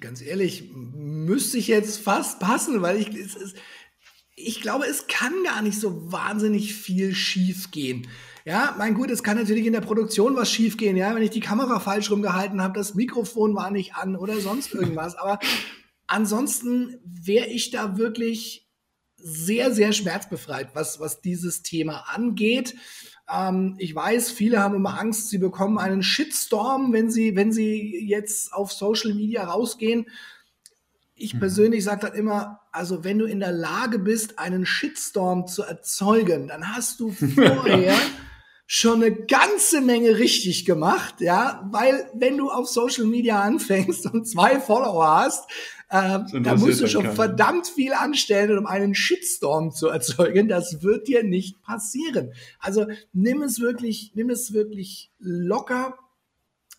Ganz 0.00 0.22
ehrlich, 0.22 0.70
müsste 0.74 1.58
ich 1.58 1.68
jetzt 1.68 2.00
fast 2.00 2.40
passen, 2.40 2.82
weil 2.82 2.96
ich, 2.96 3.08
es, 3.14 3.36
es, 3.36 3.54
ich 4.36 4.60
glaube, 4.60 4.86
es 4.86 5.06
kann 5.06 5.32
gar 5.44 5.62
nicht 5.62 5.78
so 5.78 6.10
wahnsinnig 6.12 6.74
viel 6.74 7.14
schief 7.14 7.70
gehen. 7.70 8.08
Ja, 8.44 8.74
mein 8.76 8.94
gut, 8.94 9.10
es 9.10 9.22
kann 9.22 9.38
natürlich 9.38 9.64
in 9.64 9.72
der 9.72 9.80
Produktion 9.80 10.36
was 10.36 10.50
schief 10.50 10.76
gehen, 10.76 10.96
ja, 10.96 11.14
wenn 11.14 11.22
ich 11.22 11.30
die 11.30 11.40
Kamera 11.40 11.80
falsch 11.80 12.10
rumgehalten 12.10 12.60
habe, 12.60 12.78
das 12.78 12.94
Mikrofon 12.94 13.54
war 13.54 13.70
nicht 13.70 13.94
an 13.94 14.16
oder 14.16 14.38
sonst 14.40 14.74
irgendwas. 14.74 15.14
Aber 15.16 15.38
ansonsten 16.06 16.98
wäre 17.04 17.46
ich 17.46 17.70
da 17.70 17.96
wirklich 17.96 18.68
sehr, 19.16 19.72
sehr 19.72 19.92
schmerzbefreit, 19.92 20.74
was, 20.74 21.00
was 21.00 21.22
dieses 21.22 21.62
Thema 21.62 22.04
angeht. 22.08 22.74
Ähm, 23.32 23.76
ich 23.78 23.94
weiß, 23.94 24.30
viele 24.30 24.60
haben 24.60 24.74
immer 24.74 25.00
Angst, 25.00 25.30
sie 25.30 25.38
bekommen 25.38 25.78
einen 25.78 26.02
Shitstorm, 26.02 26.92
wenn 26.92 27.10
sie, 27.10 27.36
wenn 27.36 27.50
sie 27.50 28.04
jetzt 28.06 28.52
auf 28.52 28.72
Social 28.72 29.14
Media 29.14 29.44
rausgehen. 29.44 30.06
Ich 31.14 31.34
mhm. 31.34 31.40
persönlich 31.40 31.84
sage 31.84 32.08
dann 32.08 32.14
immer, 32.14 32.60
also 32.72 33.04
wenn 33.04 33.18
du 33.18 33.26
in 33.26 33.40
der 33.40 33.52
Lage 33.52 33.98
bist, 33.98 34.38
einen 34.38 34.66
Shitstorm 34.66 35.46
zu 35.46 35.62
erzeugen, 35.62 36.48
dann 36.48 36.74
hast 36.74 37.00
du 37.00 37.10
vorher 37.34 37.96
schon 38.66 39.02
eine 39.02 39.14
ganze 39.14 39.80
Menge 39.80 40.18
richtig 40.18 40.64
gemacht, 40.64 41.20
ja, 41.20 41.68
weil 41.70 42.08
wenn 42.14 42.38
du 42.38 42.50
auf 42.50 42.66
Social 42.66 43.04
Media 43.04 43.40
anfängst 43.40 44.06
und 44.06 44.26
zwei 44.26 44.58
Follower 44.58 45.06
hast, 45.06 45.50
äh, 45.90 46.18
da 46.40 46.56
musst 46.56 46.80
du 46.80 46.88
schon 46.88 47.14
verdammt 47.14 47.68
viel 47.68 47.92
anstellen, 47.92 48.58
um 48.58 48.66
einen 48.66 48.94
Shitstorm 48.94 49.70
zu 49.70 49.88
erzeugen. 49.88 50.48
Das 50.48 50.82
wird 50.82 51.06
dir 51.06 51.22
nicht 51.22 51.62
passieren. 51.62 52.32
Also 52.58 52.86
nimm 53.12 53.42
es 53.42 53.60
wirklich, 53.60 54.12
nimm 54.14 54.30
es 54.30 54.52
wirklich 54.54 55.12
locker. 55.18 55.96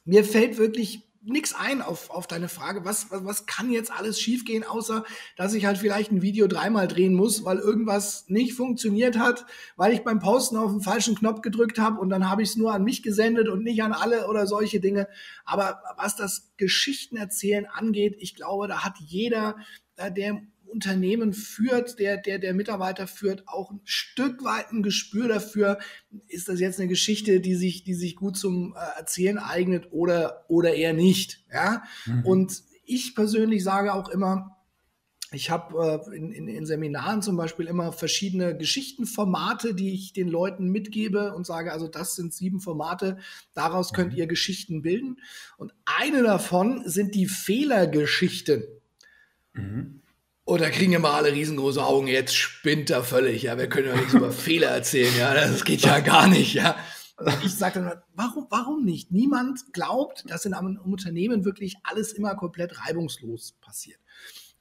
Mir 0.04 0.26
fällt 0.26 0.58
wirklich 0.58 1.04
nichts 1.26 1.54
ein 1.54 1.82
auf, 1.82 2.10
auf 2.10 2.28
deine 2.28 2.50
Frage, 2.50 2.86
was, 2.86 3.12
was, 3.12 3.26
was 3.26 3.46
kann 3.46 3.72
jetzt 3.72 3.92
alles 3.92 4.20
schiefgehen, 4.20 4.64
außer 4.64 5.04
dass 5.36 5.54
ich 5.54 5.66
halt 5.66 5.78
vielleicht 5.78 6.12
ein 6.12 6.22
Video 6.22 6.48
dreimal 6.48 6.88
drehen 6.88 7.14
muss, 7.14 7.44
weil 7.44 7.58
irgendwas 7.58 8.26
nicht 8.28 8.54
funktioniert 8.54 9.18
hat, 9.18 9.46
weil 9.76 9.94
ich 9.94 10.04
beim 10.04 10.20
Posten 10.20 10.58
auf 10.58 10.72
den 10.72 10.82
falschen 10.82 11.16
Knopf 11.16 11.42
gedrückt 11.42 11.80
habe 11.80 12.00
und 12.00 12.10
dann 12.10 12.30
habe 12.30 12.44
ich 12.44 12.50
es 12.50 12.56
nur 12.56 12.74
an 12.74 12.84
mich 12.84 13.04
gesendet 13.04 13.50
und 13.50 13.64
nicht 13.64 13.82
an 13.84 13.94
alle 13.94 14.28
oder 14.28 14.48
solche 14.48 14.80
Dinge. 14.80 15.08
Aber 15.44 15.82
was 15.98 16.16
das 16.16 16.54
Geschichtenerzählen 16.58 17.66
angeht, 17.66 18.16
ich 18.20 18.36
glaube, 18.36 18.68
da 18.68 18.84
hat 18.84 18.98
jeder, 19.00 19.58
äh, 19.98 20.12
der 20.12 20.42
Unternehmen 20.67 21.34
führt, 21.34 21.99
der, 21.99 22.17
der, 22.17 22.39
der 22.39 22.54
Mitarbeiter 22.54 23.08
führt, 23.08 23.47
auch 23.47 23.71
ein 23.71 23.82
Stück 23.84 24.43
weit 24.43 24.71
ein 24.71 24.84
Gespür 24.84 25.28
dafür, 25.28 25.80
ist 26.28 26.49
das 26.49 26.60
jetzt 26.60 26.80
eine 26.80 26.89
Geschichte, 26.89 27.39
die 27.39 27.56
sich, 27.56 27.84
die 27.84 27.93
sich 27.93 28.15
gut 28.15 28.38
zum 28.38 28.75
äh, 28.75 28.99
Erzählen 28.99 29.38
eignet 29.38 29.91
oder, 29.91 30.45
oder 30.47 30.73
eher 30.73 30.93
nicht. 30.93 31.43
Ja? 31.51 31.84
Mhm. 32.06 32.25
Und 32.25 32.63
ich 32.86 33.15
persönlich 33.15 33.63
sage 33.63 33.93
auch 33.93 34.10
immer, 34.10 34.56
ich 35.32 35.49
habe 35.49 36.04
äh, 36.08 36.15
in, 36.15 36.32
in, 36.32 36.47
in, 36.47 36.65
Seminaren 36.65 37.21
zum 37.21 37.36
Beispiel 37.36 37.67
immer 37.67 37.91
verschiedene 37.91 38.56
Geschichtenformate, 38.58 39.73
die 39.73 39.93
ich 39.93 40.13
den 40.13 40.28
Leuten 40.28 40.69
mitgebe 40.69 41.34
und 41.34 41.45
sage, 41.45 41.71
also 41.71 41.88
das 41.88 42.15
sind 42.15 42.34
sieben 42.34 42.60
Formate, 42.60 43.17
daraus 43.54 43.91
könnt 43.91 44.13
mhm. 44.13 44.19
ihr 44.19 44.28
Geschichten 44.28 44.82
bilden. 44.82 45.19
Und 45.58 45.73
eine 45.86 46.23
davon 46.23 46.88
sind 46.88 47.15
die 47.15 47.28
Fehlergeschichten. 47.28 48.63
Mhm. 49.54 50.01
Und 50.47 50.62
da 50.62 50.69
kriegen 50.69 50.93
immer 50.93 51.15
alle 51.15 51.34
riesengroße 51.34 51.84
Augen, 51.84 52.08
jetzt 52.08 52.36
spinnt 52.36 52.91
er 52.91 53.03
völlig, 53.03 53.41
ja, 53.43 53.58
wir 53.58 53.67
können 53.67 53.88
ja 53.88 53.95
nichts 53.95 54.13
über 54.13 54.31
Fehler 54.31 54.67
erzählen, 54.67 55.12
ja, 55.17 55.34
das 55.34 55.65
geht 55.65 55.81
ja 55.81 55.99
gar 56.01 56.27
nicht, 56.27 56.53
ja. 56.53 56.75
Und 57.17 57.43
ich 57.43 57.55
sage 57.55 57.79
dann, 57.79 58.01
warum, 58.13 58.45
warum 58.51 58.84
nicht? 58.84 59.12
Niemand 59.12 59.73
glaubt, 59.73 60.23
dass 60.29 60.45
in 60.45 60.53
einem 60.53 60.77
Unternehmen 60.77 61.45
wirklich 61.45 61.77
alles 61.84 62.13
immer 62.13 62.36
komplett 62.36 62.86
reibungslos 62.86 63.53
passiert. 63.60 63.99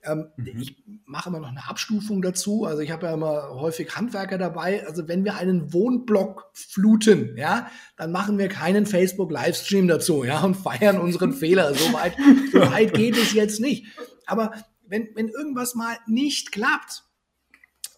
Ähm, 0.05 0.29
mhm. 0.37 0.61
Ich 0.61 0.85
mache 1.05 1.29
immer 1.31 1.41
noch 1.41 1.49
eine 1.49 1.69
Abstufung 1.69 2.23
dazu. 2.23 2.65
Also 2.65 2.81
ich 2.81 2.91
habe 2.91 3.07
ja 3.07 3.15
immer 3.15 3.51
häufig 3.51 3.97
Handwerker 3.97 4.39
dabei. 4.39 4.87
Also 4.87 5.09
wenn 5.09 5.25
wir 5.25 5.35
einen 5.35 5.73
Wohnblock 5.73 6.51
fluten, 6.53 7.37
ja, 7.37 7.69
dann 7.97 8.13
machen 8.13 8.39
wir 8.39 8.49
keinen 8.49 8.87
Facebook-Livestream 8.87 9.89
dazu, 9.89 10.25
ja, 10.25 10.43
und 10.43 10.55
feiern 10.55 11.01
unseren 11.01 11.33
Fehler. 11.33 11.75
So 11.75 11.93
weit, 11.93 12.15
so 12.53 12.61
weit 12.61 12.95
geht 12.95 13.17
es 13.17 13.33
jetzt 13.33 13.61
nicht. 13.61 13.87
Aber 14.27 14.53
wenn, 14.87 15.09
wenn 15.15 15.29
irgendwas 15.29 15.75
mal 15.75 15.97
nicht 16.07 16.53
klappt, 16.53 17.05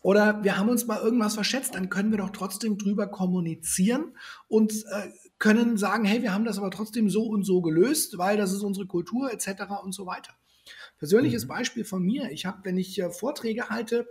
oder 0.06 0.44
wir 0.44 0.56
haben 0.56 0.68
uns 0.68 0.86
mal 0.86 1.00
irgendwas 1.00 1.34
verschätzt, 1.34 1.74
dann 1.74 1.90
können 1.90 2.12
wir 2.12 2.18
doch 2.18 2.30
trotzdem 2.30 2.78
drüber 2.78 3.08
kommunizieren 3.08 4.16
und 4.46 4.72
äh, 4.72 5.10
können 5.40 5.76
sagen, 5.76 6.04
hey, 6.04 6.22
wir 6.22 6.32
haben 6.32 6.44
das 6.44 6.58
aber 6.58 6.70
trotzdem 6.70 7.10
so 7.10 7.24
und 7.24 7.42
so 7.42 7.60
gelöst, 7.60 8.16
weil 8.16 8.36
das 8.36 8.52
ist 8.52 8.62
unsere 8.62 8.86
Kultur 8.86 9.32
etc. 9.32 9.64
und 9.82 9.92
so 9.92 10.06
weiter. 10.06 10.32
Persönliches 10.98 11.44
mhm. 11.44 11.48
Beispiel 11.48 11.84
von 11.84 12.04
mir. 12.04 12.30
Ich 12.30 12.46
habe, 12.46 12.60
wenn 12.62 12.76
ich 12.76 13.00
äh, 13.00 13.10
Vorträge 13.10 13.68
halte, 13.68 14.06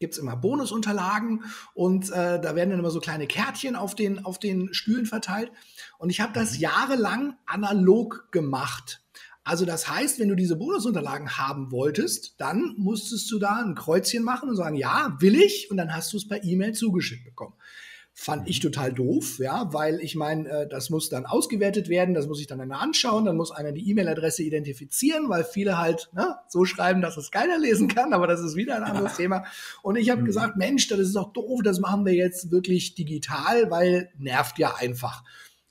gibt 0.00 0.14
es 0.14 0.18
immer 0.18 0.36
Bonusunterlagen 0.36 1.44
und 1.74 2.10
äh, 2.10 2.40
da 2.40 2.56
werden 2.56 2.70
dann 2.70 2.78
immer 2.78 2.90
so 2.90 3.00
kleine 3.00 3.26
Kärtchen 3.26 3.76
auf 3.76 3.94
den, 3.94 4.24
auf 4.24 4.38
den 4.38 4.72
Stühlen 4.72 5.04
verteilt. 5.04 5.52
Und 5.98 6.08
ich 6.08 6.22
habe 6.22 6.32
das 6.32 6.54
mhm. 6.54 6.60
jahrelang 6.60 7.36
analog 7.44 8.28
gemacht. 8.32 9.03
Also 9.44 9.66
das 9.66 9.90
heißt, 9.90 10.18
wenn 10.18 10.30
du 10.30 10.34
diese 10.34 10.56
Bonusunterlagen 10.56 11.36
haben 11.36 11.70
wolltest, 11.70 12.34
dann 12.38 12.74
musstest 12.78 13.30
du 13.30 13.38
da 13.38 13.62
ein 13.62 13.74
Kreuzchen 13.74 14.22
machen 14.24 14.48
und 14.48 14.56
sagen, 14.56 14.74
ja, 14.74 15.16
will 15.20 15.36
ich, 15.36 15.70
und 15.70 15.76
dann 15.76 15.94
hast 15.94 16.12
du 16.14 16.16
es 16.16 16.26
per 16.26 16.42
E-Mail 16.42 16.72
zugeschickt 16.72 17.26
bekommen. 17.26 17.52
Fand 18.16 18.48
ich 18.48 18.60
total 18.60 18.92
doof, 18.92 19.40
ja, 19.40 19.72
weil 19.72 19.98
ich 20.00 20.14
meine, 20.14 20.48
äh, 20.48 20.68
das 20.68 20.88
muss 20.88 21.10
dann 21.10 21.26
ausgewertet 21.26 21.88
werden, 21.88 22.14
das 22.14 22.28
muss 22.28 22.40
ich 22.40 22.46
dann 22.46 22.60
einer 22.60 22.80
anschauen, 22.80 23.24
dann 23.24 23.36
muss 23.36 23.50
einer 23.50 23.72
die 23.72 23.90
E-Mail-Adresse 23.90 24.44
identifizieren, 24.44 25.28
weil 25.28 25.44
viele 25.44 25.78
halt 25.78 26.10
ne, 26.14 26.36
so 26.48 26.64
schreiben, 26.64 27.02
dass 27.02 27.16
es 27.16 27.32
keiner 27.32 27.58
lesen 27.58 27.88
kann, 27.88 28.12
aber 28.12 28.28
das 28.28 28.40
ist 28.40 28.54
wieder 28.54 28.76
ein 28.76 28.84
anderes 28.84 29.12
ja. 29.12 29.16
Thema. 29.16 29.44
Und 29.82 29.96
ich 29.96 30.10
habe 30.10 30.22
mhm. 30.22 30.26
gesagt, 30.26 30.56
Mensch, 30.56 30.86
das 30.88 31.00
ist 31.00 31.16
doch 31.16 31.32
doof, 31.32 31.60
das 31.64 31.80
machen 31.80 32.06
wir 32.06 32.14
jetzt 32.14 32.52
wirklich 32.52 32.94
digital, 32.94 33.70
weil 33.70 34.10
nervt 34.16 34.58
ja 34.58 34.76
einfach. 34.76 35.24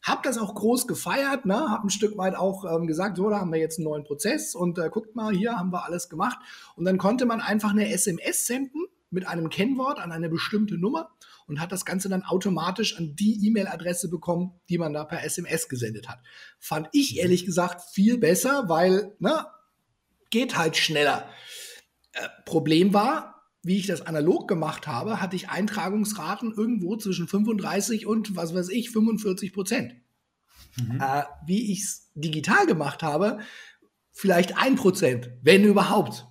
Hab 0.04 0.22
das 0.24 0.38
auch 0.38 0.54
groß 0.54 0.86
gefeiert, 0.86 1.46
ne? 1.46 1.72
hab 1.72 1.84
ein 1.84 1.90
Stück 1.90 2.18
weit 2.18 2.36
auch 2.36 2.66
ähm, 2.66 2.88
gesagt, 2.88 3.18
so, 3.18 3.30
da 3.30 3.40
haben 3.40 3.54
wir 3.54 3.60
jetzt 3.60 3.80
einen 3.80 3.86
neuen 3.86 4.04
Prozess 4.04 4.54
und 4.54 4.78
äh, 4.78 4.90
guckt 4.90 5.16
mal, 5.16 5.34
hier 5.34 5.58
haben 5.58 5.72
wir 5.72 5.86
alles 5.86 6.10
gemacht. 6.10 6.38
Und 6.76 6.84
dann 6.86 6.98
konnte 6.98 7.26
man 7.26 7.40
einfach 7.40 7.72
eine 7.72 7.90
SMS 7.90 8.46
senden 8.46 8.86
mit 9.10 9.28
einem 9.28 9.50
Kennwort 9.50 10.00
an 10.00 10.12
eine 10.12 10.28
bestimmte 10.28 10.78
Nummer 10.78 11.10
und 11.48 11.62
hat 11.62 11.72
das 11.72 11.86
Ganze 11.86 12.10
dann 12.10 12.24
automatisch 12.24 12.98
an 12.98 13.16
die 13.16 13.48
E-Mail-Adresse 13.48 14.10
bekommen, 14.10 14.60
die 14.70 14.78
man 14.78 14.92
da 14.92 15.06
per 15.06 15.24
SMS 15.24 15.70
gesendet 15.70 16.10
hat. 16.10 16.20
Fand 16.60 16.90
ich 16.92 17.18
ehrlich 17.18 17.46
gesagt 17.46 17.82
viel 17.82 18.18
besser, 18.18 18.68
weil, 18.68 19.16
ne, 19.20 19.46
geht 20.32 20.58
halt 20.58 20.76
schneller. 20.76 21.30
Äh, 22.14 22.28
Problem 22.46 22.94
war, 22.94 23.33
wie 23.64 23.78
ich 23.78 23.88
das 23.88 24.02
analog 24.02 24.48
gemacht 24.48 24.88
habe, 24.88 25.22
hatte 25.22 25.36
ich 25.36 25.50
Eintragungsraten 25.50 26.54
irgendwo 26.54 26.98
zwischen 26.98 27.28
35 27.28 28.06
und, 28.06 28.36
was 28.36 28.54
weiß 28.54 28.70
ich, 28.70 28.92
45 28.92 29.54
Prozent. 29.54 29.96
Mhm. 30.78 31.00
Äh, 31.00 31.24
wie 31.46 31.72
ich 31.72 31.82
es 31.84 32.12
digital 32.14 32.66
gemacht 32.68 33.02
habe, 33.04 33.40
vielleicht 34.12 34.58
ein 34.58 34.76
Prozent, 34.76 35.32
wenn 35.42 35.64
überhaupt. 35.64 36.28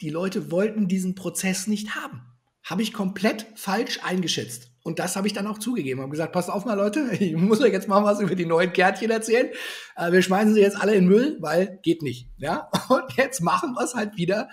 Die 0.00 0.10
Leute 0.10 0.50
wollten 0.50 0.86
diesen 0.86 1.14
Prozess 1.14 1.66
nicht 1.66 1.94
haben 1.94 2.22
habe 2.64 2.82
ich 2.82 2.94
komplett 2.94 3.46
falsch 3.54 4.00
eingeschätzt. 4.02 4.70
Und 4.82 4.98
das 4.98 5.16
habe 5.16 5.26
ich 5.26 5.32
dann 5.32 5.46
auch 5.46 5.58
zugegeben. 5.58 6.00
Habe 6.00 6.10
gesagt, 6.10 6.32
passt 6.32 6.50
auf 6.50 6.64
mal, 6.64 6.74
Leute, 6.74 7.10
ich 7.20 7.36
muss 7.36 7.60
euch 7.60 7.72
jetzt 7.72 7.88
mal 7.88 8.02
was 8.02 8.20
über 8.20 8.34
die 8.34 8.46
neuen 8.46 8.72
Kärtchen 8.72 9.10
erzählen. 9.10 9.48
Äh, 9.96 10.12
wir 10.12 10.22
schmeißen 10.22 10.54
sie 10.54 10.60
jetzt 10.60 10.80
alle 10.80 10.94
in 10.94 11.06
Müll, 11.06 11.36
weil 11.40 11.78
geht 11.82 12.02
nicht. 12.02 12.28
Ja? 12.38 12.70
Und 12.88 13.12
jetzt 13.16 13.40
machen 13.42 13.74
wir 13.74 13.84
es 13.84 13.94
halt 13.94 14.16
wieder 14.16 14.48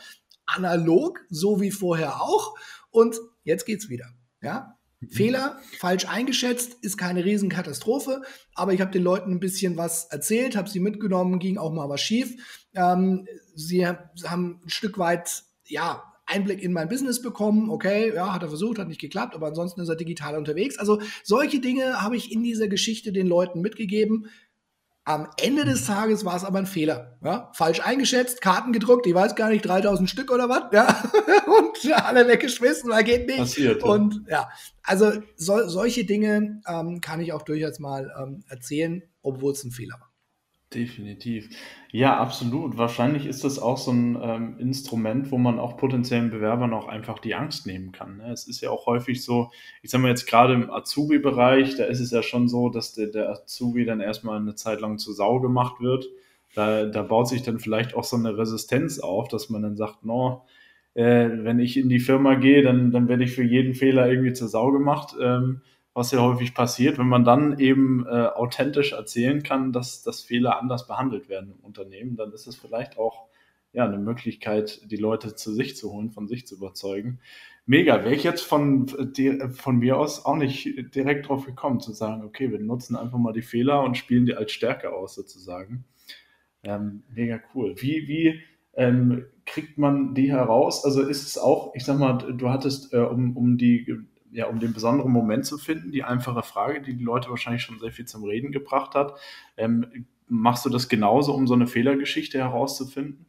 analog, 0.55 1.19
so 1.29 1.61
wie 1.61 1.71
vorher 1.71 2.21
auch. 2.21 2.55
Und 2.89 3.19
jetzt 3.43 3.65
geht's 3.65 3.89
wieder. 3.89 4.07
Ja? 4.41 4.77
Mhm. 4.99 5.09
Fehler, 5.09 5.59
falsch 5.79 6.07
eingeschätzt, 6.07 6.77
ist 6.81 6.97
keine 6.97 7.25
Riesenkatastrophe, 7.25 8.21
aber 8.53 8.73
ich 8.73 8.81
habe 8.81 8.91
den 8.91 9.03
Leuten 9.03 9.31
ein 9.31 9.39
bisschen 9.39 9.77
was 9.77 10.05
erzählt, 10.05 10.55
habe 10.55 10.69
sie 10.69 10.79
mitgenommen, 10.79 11.39
ging 11.39 11.57
auch 11.57 11.71
mal 11.71 11.89
was 11.89 12.01
schief. 12.01 12.35
Ähm, 12.75 13.27
sie 13.55 13.85
haben 13.87 14.61
ein 14.63 14.69
Stück 14.69 14.97
weit, 14.97 15.43
ja, 15.65 16.03
Einblick 16.27 16.61
in 16.61 16.71
mein 16.71 16.87
Business 16.87 17.21
bekommen. 17.21 17.69
Okay, 17.69 18.13
ja, 18.15 18.33
hat 18.33 18.43
er 18.43 18.47
versucht, 18.47 18.79
hat 18.79 18.87
nicht 18.87 19.01
geklappt, 19.01 19.35
aber 19.35 19.47
ansonsten 19.47 19.81
ist 19.81 19.89
er 19.89 19.95
digital 19.95 20.37
unterwegs. 20.37 20.77
Also 20.77 21.01
solche 21.23 21.59
Dinge 21.59 22.01
habe 22.01 22.15
ich 22.15 22.31
in 22.31 22.41
dieser 22.41 22.67
Geschichte 22.67 23.11
den 23.11 23.27
Leuten 23.27 23.59
mitgegeben. 23.61 24.27
Am 25.03 25.27
Ende 25.41 25.65
des 25.65 25.85
Tages 25.85 26.25
war 26.25 26.35
es 26.35 26.43
aber 26.43 26.59
ein 26.59 26.67
Fehler. 26.67 27.17
Ja? 27.23 27.51
Falsch 27.55 27.79
eingeschätzt, 27.79 28.41
Karten 28.41 28.71
gedruckt, 28.71 29.07
ich 29.07 29.15
weiß 29.15 29.35
gar 29.35 29.49
nicht, 29.49 29.65
3000 29.65 30.07
Stück 30.07 30.31
oder 30.31 30.47
was, 30.47 30.71
ja? 30.71 30.87
und 31.57 31.93
alle 31.93 32.27
weggeschmissen, 32.27 32.89
weil 32.91 33.03
geht 33.03 33.25
nicht. 33.25 33.39
Passiert, 33.39 33.81
ja. 33.81 33.89
Und 33.89 34.25
ja, 34.29 34.49
also 34.83 35.11
so, 35.35 35.67
solche 35.67 36.05
Dinge 36.05 36.61
ähm, 36.67 37.01
kann 37.01 37.19
ich 37.19 37.33
auch 37.33 37.41
durchaus 37.41 37.79
mal 37.79 38.13
ähm, 38.21 38.43
erzählen, 38.47 39.01
obwohl 39.23 39.53
es 39.53 39.63
ein 39.63 39.71
Fehler 39.71 39.95
war. 39.99 40.10
Definitiv. 40.73 41.49
Ja, 41.91 42.17
absolut. 42.17 42.77
Wahrscheinlich 42.77 43.25
ist 43.25 43.43
das 43.43 43.59
auch 43.59 43.77
so 43.77 43.91
ein 43.91 44.17
ähm, 44.21 44.55
Instrument, 44.57 45.29
wo 45.29 45.37
man 45.37 45.59
auch 45.59 45.75
potenziellen 45.75 46.29
Bewerbern 46.29 46.73
auch 46.73 46.87
einfach 46.87 47.19
die 47.19 47.35
Angst 47.35 47.67
nehmen 47.67 47.91
kann. 47.91 48.17
Ne? 48.17 48.31
Es 48.31 48.47
ist 48.47 48.61
ja 48.61 48.69
auch 48.69 48.85
häufig 48.85 49.21
so, 49.21 49.51
ich 49.81 49.91
sage 49.91 50.03
mal 50.03 50.07
jetzt 50.07 50.27
gerade 50.27 50.53
im 50.53 50.71
Azubi-Bereich, 50.71 51.75
da 51.75 51.83
ist 51.83 51.99
es 51.99 52.11
ja 52.11 52.23
schon 52.23 52.47
so, 52.47 52.69
dass 52.69 52.93
der, 52.93 53.07
der 53.07 53.29
Azubi 53.31 53.83
dann 53.83 53.99
erstmal 53.99 54.39
eine 54.39 54.55
Zeit 54.55 54.79
lang 54.79 54.97
zu 54.97 55.11
Sau 55.11 55.41
gemacht 55.41 55.81
wird. 55.81 56.07
Da, 56.55 56.85
da 56.85 57.03
baut 57.03 57.27
sich 57.27 57.43
dann 57.43 57.59
vielleicht 57.59 57.93
auch 57.93 58.05
so 58.05 58.15
eine 58.15 58.37
Resistenz 58.37 58.99
auf, 58.99 59.27
dass 59.27 59.49
man 59.49 59.63
dann 59.63 59.75
sagt, 59.75 60.05
no, 60.05 60.45
äh, 60.93 61.27
wenn 61.29 61.59
ich 61.59 61.75
in 61.75 61.89
die 61.89 61.99
Firma 61.99 62.35
gehe, 62.35 62.61
dann, 62.61 62.91
dann 62.91 63.09
werde 63.09 63.25
ich 63.25 63.33
für 63.33 63.43
jeden 63.43 63.73
Fehler 63.73 64.09
irgendwie 64.09 64.33
zur 64.33 64.47
Sau 64.47 64.71
gemacht. 64.71 65.15
Ähm, 65.21 65.63
was 65.93 66.11
ja 66.11 66.19
häufig 66.19 66.53
passiert, 66.53 66.97
wenn 66.97 67.07
man 67.07 67.23
dann 67.23 67.59
eben 67.59 68.05
äh, 68.05 68.27
authentisch 68.27 68.93
erzählen 68.93 69.43
kann, 69.43 69.73
dass, 69.73 70.03
dass 70.03 70.21
Fehler 70.21 70.59
anders 70.59 70.87
behandelt 70.87 71.27
werden 71.27 71.51
im 71.51 71.65
Unternehmen, 71.65 72.15
dann 72.15 72.31
ist 72.31 72.47
es 72.47 72.55
vielleicht 72.55 72.97
auch 72.97 73.27
ja, 73.73 73.85
eine 73.85 73.97
Möglichkeit, 73.97 74.89
die 74.89 74.97
Leute 74.97 75.35
zu 75.35 75.53
sich 75.53 75.75
zu 75.75 75.91
holen, 75.91 76.11
von 76.11 76.27
sich 76.27 76.45
zu 76.45 76.55
überzeugen. 76.55 77.19
Mega, 77.65 78.03
wäre 78.03 78.15
ich 78.15 78.23
jetzt 78.23 78.41
von, 78.41 78.87
von 78.87 79.77
mir 79.77 79.97
aus 79.97 80.25
auch 80.25 80.35
nicht 80.35 80.95
direkt 80.95 81.29
drauf 81.29 81.45
gekommen, 81.45 81.79
zu 81.79 81.93
sagen, 81.93 82.23
okay, 82.23 82.51
wir 82.51 82.59
nutzen 82.59 82.95
einfach 82.95 83.17
mal 83.17 83.33
die 83.33 83.41
Fehler 83.41 83.83
und 83.83 83.97
spielen 83.97 84.25
die 84.25 84.35
als 84.35 84.51
Stärke 84.51 84.93
aus, 84.93 85.15
sozusagen. 85.15 85.85
Ähm, 86.63 87.03
mega 87.13 87.39
cool. 87.53 87.75
Wie, 87.77 88.07
wie 88.07 88.41
ähm, 88.73 89.25
kriegt 89.45 89.77
man 89.77 90.13
die 90.15 90.31
heraus? 90.31 90.83
Also 90.83 91.01
ist 91.01 91.25
es 91.25 91.37
auch, 91.37 91.73
ich 91.75 91.85
sag 91.85 91.99
mal, 91.99 92.17
du 92.17 92.49
hattest, 92.49 92.93
äh, 92.93 92.97
um, 92.97 93.37
um 93.37 93.57
die 93.57 94.05
ja, 94.31 94.47
um 94.47 94.59
den 94.59 94.73
besonderen 94.73 95.11
Moment 95.11 95.45
zu 95.45 95.57
finden, 95.57 95.91
die 95.91 96.03
einfache 96.03 96.43
Frage, 96.43 96.81
die 96.81 96.95
die 96.95 97.03
Leute 97.03 97.29
wahrscheinlich 97.29 97.63
schon 97.63 97.79
sehr 97.79 97.91
viel 97.91 98.05
zum 98.05 98.23
Reden 98.23 98.51
gebracht 98.51 98.95
hat. 98.95 99.19
Ähm, 99.57 100.07
machst 100.27 100.65
du 100.65 100.69
das 100.69 100.89
genauso, 100.89 101.33
um 101.33 101.47
so 101.47 101.53
eine 101.53 101.67
Fehlergeschichte 101.67 102.37
herauszufinden? 102.37 103.25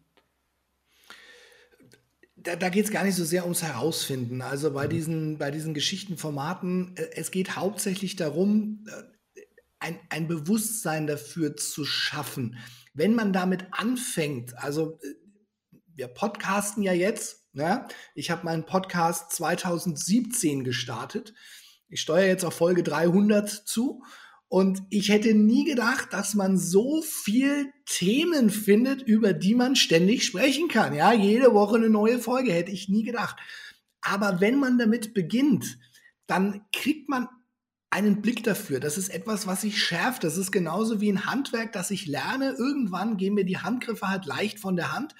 Da, 2.36 2.56
da 2.56 2.68
geht 2.68 2.84
es 2.84 2.90
gar 2.90 3.04
nicht 3.04 3.14
so 3.14 3.24
sehr 3.24 3.44
ums 3.44 3.62
Herausfinden. 3.62 4.42
Also 4.42 4.72
bei, 4.72 4.86
mhm. 4.86 4.90
diesen, 4.90 5.38
bei 5.38 5.50
diesen 5.50 5.74
Geschichtenformaten, 5.74 6.96
äh, 6.96 7.10
es 7.14 7.30
geht 7.30 7.56
hauptsächlich 7.56 8.16
darum, 8.16 8.84
äh, 8.88 9.40
ein, 9.80 9.98
ein 10.10 10.28
Bewusstsein 10.28 11.06
dafür 11.06 11.56
zu 11.56 11.84
schaffen. 11.84 12.56
Wenn 12.94 13.14
man 13.14 13.32
damit 13.32 13.66
anfängt, 13.72 14.56
also 14.58 14.98
äh, 15.02 15.14
wir 15.94 16.08
podcasten 16.08 16.82
ja 16.82 16.92
jetzt 16.92 17.41
ja, 17.54 17.86
ich 18.14 18.30
habe 18.30 18.44
meinen 18.44 18.66
Podcast 18.66 19.32
2017 19.32 20.64
gestartet. 20.64 21.34
Ich 21.88 22.00
steuere 22.00 22.26
jetzt 22.26 22.44
auf 22.44 22.54
Folge 22.54 22.82
300 22.82 23.48
zu. 23.50 24.02
Und 24.48 24.82
ich 24.90 25.08
hätte 25.08 25.32
nie 25.34 25.64
gedacht, 25.64 26.12
dass 26.12 26.34
man 26.34 26.58
so 26.58 27.00
viel 27.00 27.72
Themen 27.86 28.50
findet, 28.50 29.00
über 29.00 29.32
die 29.32 29.54
man 29.54 29.76
ständig 29.76 30.26
sprechen 30.26 30.68
kann. 30.68 30.94
Ja, 30.94 31.12
jede 31.12 31.54
Woche 31.54 31.76
eine 31.76 31.88
neue 31.88 32.18
Folge 32.18 32.52
hätte 32.52 32.70
ich 32.70 32.88
nie 32.88 33.02
gedacht. 33.02 33.36
Aber 34.02 34.40
wenn 34.40 34.58
man 34.58 34.78
damit 34.78 35.14
beginnt, 35.14 35.78
dann 36.26 36.66
kriegt 36.72 37.08
man 37.08 37.28
einen 37.88 38.20
Blick 38.20 38.42
dafür. 38.44 38.80
Das 38.80 38.98
ist 38.98 39.08
etwas, 39.08 39.46
was 39.46 39.62
sich 39.62 39.82
schärft. 39.82 40.24
Das 40.24 40.36
ist 40.36 40.50
genauso 40.50 41.00
wie 41.00 41.10
ein 41.10 41.26
Handwerk, 41.26 41.72
das 41.72 41.90
ich 41.90 42.06
lerne. 42.06 42.54
Irgendwann 42.58 43.16
gehen 43.16 43.34
mir 43.34 43.44
die 43.44 43.58
Handgriffe 43.58 44.08
halt 44.08 44.26
leicht 44.26 44.58
von 44.58 44.76
der 44.76 44.92
Hand. 44.92 45.14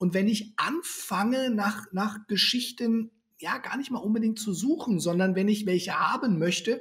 Und 0.00 0.14
wenn 0.14 0.28
ich 0.28 0.54
anfange, 0.56 1.50
nach, 1.50 1.84
nach 1.92 2.26
Geschichten 2.26 3.10
ja 3.38 3.58
gar 3.58 3.76
nicht 3.76 3.90
mal 3.90 3.98
unbedingt 3.98 4.38
zu 4.38 4.54
suchen, 4.54 4.98
sondern 4.98 5.34
wenn 5.34 5.46
ich 5.46 5.66
welche 5.66 5.92
haben 5.92 6.38
möchte, 6.38 6.80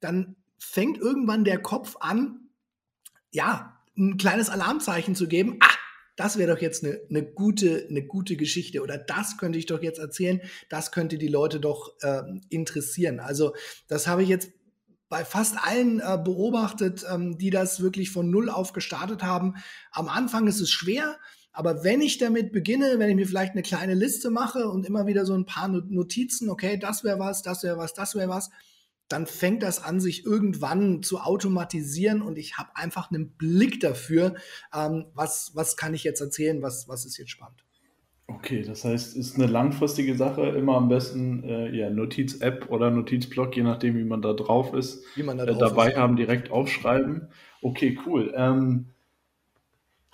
dann 0.00 0.36
fängt 0.58 0.96
irgendwann 0.96 1.44
der 1.44 1.60
Kopf 1.60 1.96
an, 2.00 2.48
ja, 3.30 3.78
ein 3.98 4.16
kleines 4.16 4.48
Alarmzeichen 4.48 5.14
zu 5.14 5.28
geben. 5.28 5.58
Ah, 5.60 5.74
das 6.16 6.38
wäre 6.38 6.54
doch 6.54 6.62
jetzt 6.62 6.82
eine, 6.84 7.02
eine, 7.10 7.22
gute, 7.22 7.86
eine 7.90 8.02
gute 8.02 8.34
Geschichte 8.36 8.80
oder 8.82 8.96
das 8.96 9.36
könnte 9.36 9.58
ich 9.58 9.66
doch 9.66 9.82
jetzt 9.82 9.98
erzählen, 9.98 10.40
das 10.70 10.90
könnte 10.90 11.18
die 11.18 11.28
Leute 11.28 11.60
doch 11.60 11.92
äh, 12.00 12.22
interessieren. 12.48 13.20
Also 13.20 13.54
das 13.88 14.06
habe 14.06 14.22
ich 14.22 14.30
jetzt 14.30 14.50
bei 15.10 15.22
fast 15.26 15.58
allen 15.58 16.00
äh, 16.00 16.18
beobachtet, 16.24 17.04
ähm, 17.12 17.36
die 17.36 17.50
das 17.50 17.80
wirklich 17.80 18.10
von 18.10 18.30
Null 18.30 18.48
auf 18.48 18.72
gestartet 18.72 19.22
haben. 19.22 19.56
Am 19.90 20.08
Anfang 20.08 20.46
ist 20.46 20.60
es 20.60 20.70
schwer, 20.70 21.18
aber 21.54 21.84
wenn 21.84 22.00
ich 22.00 22.18
damit 22.18 22.52
beginne, 22.52 22.98
wenn 22.98 23.08
ich 23.08 23.14
mir 23.14 23.28
vielleicht 23.28 23.52
eine 23.52 23.62
kleine 23.62 23.94
Liste 23.94 24.30
mache 24.30 24.68
und 24.68 24.84
immer 24.84 25.06
wieder 25.06 25.24
so 25.24 25.34
ein 25.34 25.46
paar 25.46 25.68
Notizen, 25.68 26.50
okay, 26.50 26.76
das 26.76 27.04
wäre 27.04 27.20
was, 27.20 27.42
das 27.42 27.62
wäre 27.62 27.78
was, 27.78 27.94
das 27.94 28.16
wäre 28.16 28.28
was, 28.28 28.50
dann 29.06 29.26
fängt 29.26 29.62
das 29.62 29.82
an, 29.82 30.00
sich 30.00 30.26
irgendwann 30.26 31.04
zu 31.04 31.20
automatisieren 31.20 32.22
und 32.22 32.38
ich 32.38 32.58
habe 32.58 32.70
einfach 32.74 33.10
einen 33.12 33.36
Blick 33.36 33.78
dafür, 33.78 34.34
ähm, 34.74 35.06
was, 35.14 35.52
was 35.54 35.76
kann 35.76 35.94
ich 35.94 36.02
jetzt 36.02 36.20
erzählen, 36.20 36.60
was, 36.60 36.88
was 36.88 37.04
ist 37.04 37.18
jetzt 37.18 37.30
spannend. 37.30 37.64
Okay, 38.26 38.62
das 38.62 38.84
heißt, 38.84 39.16
ist 39.16 39.36
eine 39.36 39.46
langfristige 39.46 40.16
Sache, 40.16 40.48
immer 40.48 40.76
am 40.76 40.88
besten 40.88 41.44
äh, 41.44 41.70
ja, 41.76 41.88
Notiz-App 41.88 42.68
oder 42.70 42.90
Notizblock, 42.90 43.54
je 43.54 43.62
nachdem, 43.62 43.96
wie 43.96 44.04
man 44.04 44.22
da 44.22 44.32
drauf 44.32 44.74
ist, 44.74 45.04
wie 45.14 45.22
man 45.22 45.38
da 45.38 45.46
drauf 45.46 45.56
äh, 45.56 45.60
dabei 45.60 45.90
ist. 45.90 45.96
haben, 45.98 46.16
direkt 46.16 46.50
aufschreiben. 46.50 47.28
Okay, 47.60 47.98
cool. 48.06 48.32
Ähm, 48.34 48.93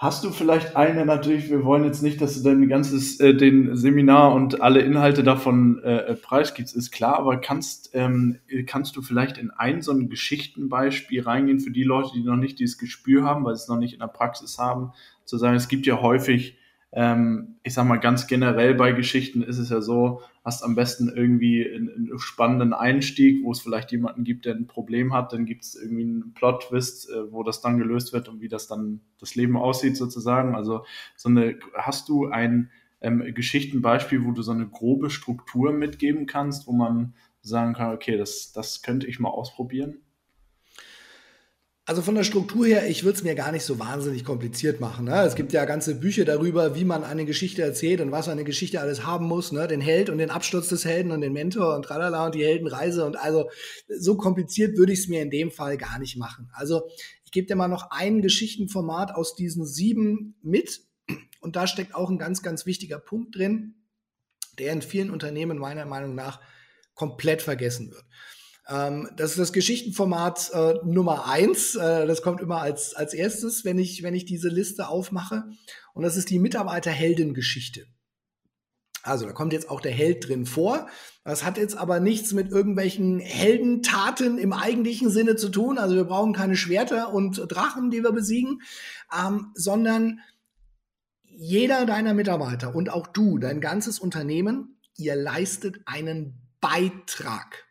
Hast 0.03 0.25
du 0.25 0.31
vielleicht 0.31 0.77
eine 0.77 1.05
natürlich, 1.05 1.51
wir 1.51 1.63
wollen 1.63 1.85
jetzt 1.85 2.03
nicht, 2.03 2.23
dass 2.23 2.35
du 2.35 2.49
dein 2.49 2.67
ganzes, 2.71 3.21
äh, 3.21 3.35
den 3.35 3.77
Seminar 3.77 4.33
und 4.33 4.63
alle 4.63 4.81
Inhalte 4.81 5.23
davon 5.23 5.79
äh, 5.83 6.15
preisgibst, 6.15 6.75
ist 6.75 6.91
klar, 6.91 7.19
aber 7.19 7.37
kannst, 7.37 7.91
ähm, 7.93 8.39
kannst 8.65 8.97
du 8.97 9.03
vielleicht 9.03 9.37
in 9.37 9.51
ein 9.51 9.83
so 9.83 9.93
ein 9.93 10.09
Geschichtenbeispiel 10.09 11.21
reingehen 11.21 11.61
für 11.61 11.71
die 11.71 11.85
Leute, 11.85 12.13
die 12.15 12.23
noch 12.23 12.37
nicht 12.37 12.61
dieses 12.61 12.79
Gespür 12.79 13.25
haben, 13.25 13.45
weil 13.45 13.55
sie 13.57 13.65
es 13.65 13.69
noch 13.69 13.77
nicht 13.77 13.93
in 13.93 14.01
der 14.01 14.07
Praxis 14.07 14.59
haben, 14.59 14.93
zu 15.27 15.37
sagen, 15.37 15.57
es 15.57 15.69
gibt 15.69 15.85
ja 15.85 16.01
häufig 16.01 16.57
ähm, 16.93 17.57
ich 17.63 17.75
sag 17.75 17.87
mal 17.87 17.99
ganz 17.99 18.27
generell 18.27 18.75
bei 18.75 18.93
Geschichten 18.93 19.43
ist 19.43 19.59
es 19.59 19.71
ja 19.71 19.81
so, 19.81 20.23
hast 20.43 20.63
am 20.63 20.75
besten 20.75 21.09
irgendwie 21.15 21.67
einen, 21.67 22.19
spannenden 22.19 22.73
Einstieg, 22.73 23.45
wo 23.45 23.53
es 23.53 23.61
vielleicht 23.61 23.93
jemanden 23.93 24.25
gibt, 24.25 24.47
der 24.47 24.55
ein 24.55 24.67
Problem 24.67 25.13
hat, 25.13 25.33
dann 25.33 25.45
gibt 25.45 25.65
es 25.65 25.75
irgendwie 25.75 26.03
einen 26.03 26.35
Plot-Twist, 26.35 27.11
äh, 27.11 27.33
wo 27.33 27.43
das 27.43 27.61
dann 27.61 27.79
gelöst 27.79 28.13
wird 28.13 28.29
und 28.29 28.41
wie 28.41 28.49
das 28.49 28.67
dann 28.67 29.01
das 29.19 29.35
Leben 29.35 29.57
aussieht 29.57 29.97
sozusagen. 29.97 30.55
Also 30.55 30.85
so 31.17 31.29
eine, 31.29 31.59
hast 31.75 32.09
du 32.09 32.27
ein 32.29 32.71
ähm, 33.01 33.35
Geschichtenbeispiel, 33.35 34.25
wo 34.25 34.33
du 34.33 34.43
so 34.43 34.53
eine 34.53 34.67
grobe 34.67 35.11
Struktur 35.11 35.73
mitgeben 35.73 36.27
kannst, 36.27 36.67
wo 36.67 36.73
man 36.73 37.15
sagen 37.43 37.75
kann, 37.75 37.95
okay, 37.95 38.17
das, 38.17 38.53
das 38.53 38.83
könnte 38.83 39.07
ich 39.07 39.21
mal 39.21 39.31
ausprobieren? 39.31 39.99
Also 41.91 42.03
von 42.03 42.15
der 42.15 42.23
Struktur 42.23 42.67
her, 42.67 42.89
ich 42.89 43.03
würde 43.03 43.17
es 43.17 43.25
mir 43.25 43.35
gar 43.35 43.51
nicht 43.51 43.65
so 43.65 43.81
wahnsinnig 43.81 44.25
kompliziert 44.25 44.79
machen. 44.79 45.07
Ne? 45.07 45.25
Es 45.25 45.35
gibt 45.35 45.53
ja 45.53 45.65
ganze 45.65 45.97
Bücher 45.97 46.25
darüber, 46.25 46.77
wie 46.77 46.85
man 46.85 47.03
eine 47.03 47.25
Geschichte 47.25 47.63
erzählt 47.63 48.01
und 48.01 48.13
was 48.13 48.29
eine 48.29 48.45
Geschichte 48.45 48.81
alles 48.81 49.05
haben 49.05 49.27
muss. 49.27 49.51
Ne? 49.51 49.67
Den 49.67 49.81
Held 49.81 50.09
und 50.09 50.19
den 50.19 50.31
Absturz 50.31 50.69
des 50.69 50.85
Helden 50.85 51.11
und 51.11 51.21
den 51.21 51.33
Mentor 51.33 51.75
und 51.75 51.83
tralala 51.83 52.27
und 52.27 52.37
die 52.37 52.45
Heldenreise. 52.45 53.05
Und 53.05 53.17
also 53.17 53.51
so 53.89 54.17
kompliziert 54.17 54.79
würde 54.79 54.93
ich 54.93 55.01
es 55.01 55.09
mir 55.09 55.21
in 55.21 55.31
dem 55.31 55.51
Fall 55.51 55.77
gar 55.79 55.99
nicht 55.99 56.17
machen. 56.17 56.49
Also 56.53 56.89
ich 57.25 57.33
gebe 57.33 57.49
dir 57.49 57.57
mal 57.57 57.67
noch 57.67 57.91
ein 57.91 58.23
Geschichtenformat 58.23 59.13
aus 59.13 59.35
diesen 59.35 59.67
sieben 59.67 60.37
mit. 60.43 60.83
Und 61.41 61.57
da 61.57 61.67
steckt 61.67 61.97
auch 61.97 62.09
ein 62.09 62.19
ganz, 62.19 62.41
ganz 62.45 62.67
wichtiger 62.67 63.01
Punkt 63.01 63.35
drin, 63.35 63.75
der 64.61 64.73
in 64.73 64.83
vielen 64.83 65.11
Unternehmen 65.11 65.59
meiner 65.59 65.87
Meinung 65.87 66.15
nach 66.15 66.41
komplett 66.95 67.43
vergessen 67.43 67.91
wird. 67.91 68.05
Ähm, 68.71 69.09
das 69.17 69.33
ist 69.33 69.39
das 69.39 69.53
Geschichtenformat 69.53 70.51
äh, 70.55 70.75
Nummer 70.85 71.27
eins. 71.27 71.75
Äh, 71.75 72.07
das 72.07 72.23
kommt 72.23 72.41
immer 72.41 72.63
als, 72.63 72.95
als 72.95 73.13
erstes, 73.13 73.65
wenn 73.65 73.79
ich, 73.79 74.03
wenn 74.03 74.15
ich 74.15 74.25
diese 74.25 74.49
Liste 74.49 74.89
aufmache. 74.89 75.45
Und 75.93 76.05
das 76.05 76.17
ist 76.17 76.31
die 76.31 76.39
Mitarbeiterheldengeschichte. 76.39 77.87
Also 79.03 79.27
da 79.27 79.33
kommt 79.33 79.53
jetzt 79.53 79.71
auch 79.71 79.81
der 79.81 79.93
Held 79.93 80.29
drin 80.29 80.47
vor. 80.47 80.87
Das 81.25 81.43
hat 81.45 81.57
jetzt 81.57 81.77
aber 81.77 82.01
nichts 82.01 82.33
mit 82.33 82.51
irgendwelchen 82.51 83.19
Heldentaten 83.19 84.39
im 84.39 84.53
eigentlichen 84.53 85.11
Sinne 85.11 85.37
zu 85.37 85.49
tun. 85.49 85.79
Also 85.79 85.97
wir 85.97 86.05
brauchen 86.05 86.33
keine 86.33 86.57
Schwerter 86.57 87.13
und 87.13 87.43
Drachen, 87.49 87.91
die 87.91 88.03
wir 88.03 88.13
besiegen, 88.13 88.61
ähm, 89.19 89.53
sondern 89.55 90.21
jeder 91.25 91.87
deiner 91.87 92.13
Mitarbeiter 92.13 92.75
und 92.75 92.91
auch 92.91 93.07
du, 93.07 93.39
dein 93.39 93.63
ganzes 93.63 93.99
Unternehmen, 93.99 94.79
ihr 94.99 95.17
leistet 95.17 95.81
einen 95.87 96.51
Beitrag 96.61 97.70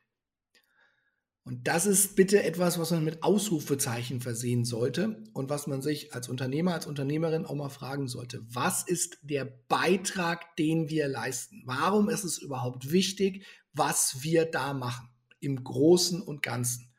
und 1.49 1.67
das 1.67 1.87
ist 1.87 2.15
bitte 2.15 2.43
etwas, 2.43 2.77
was 2.77 2.91
man 2.91 3.03
mit 3.03 3.23
Ausrufezeichen 3.23 4.21
versehen 4.21 4.65
sollte 4.65 5.23
und 5.33 5.49
was 5.49 5.65
man 5.65 5.81
sich 5.81 6.13
als 6.13 6.29
Unternehmer, 6.29 6.75
als 6.75 6.85
Unternehmerin 6.85 7.43
auch 7.43 7.55
mal 7.55 7.69
fragen 7.69 8.07
sollte. 8.07 8.41
Was 8.51 8.83
ist 8.83 9.17
der 9.23 9.45
Beitrag, 9.67 10.55
den 10.57 10.89
wir 10.89 11.07
leisten? 11.07 11.63
Warum 11.65 12.07
ist 12.07 12.23
es 12.23 12.37
überhaupt 12.37 12.91
wichtig, 12.91 13.47
was 13.73 14.17
wir 14.21 14.45
da 14.45 14.75
machen? 14.75 15.09
Im 15.39 15.63
Großen 15.63 16.21
und 16.21 16.43
Ganzen. 16.43 16.93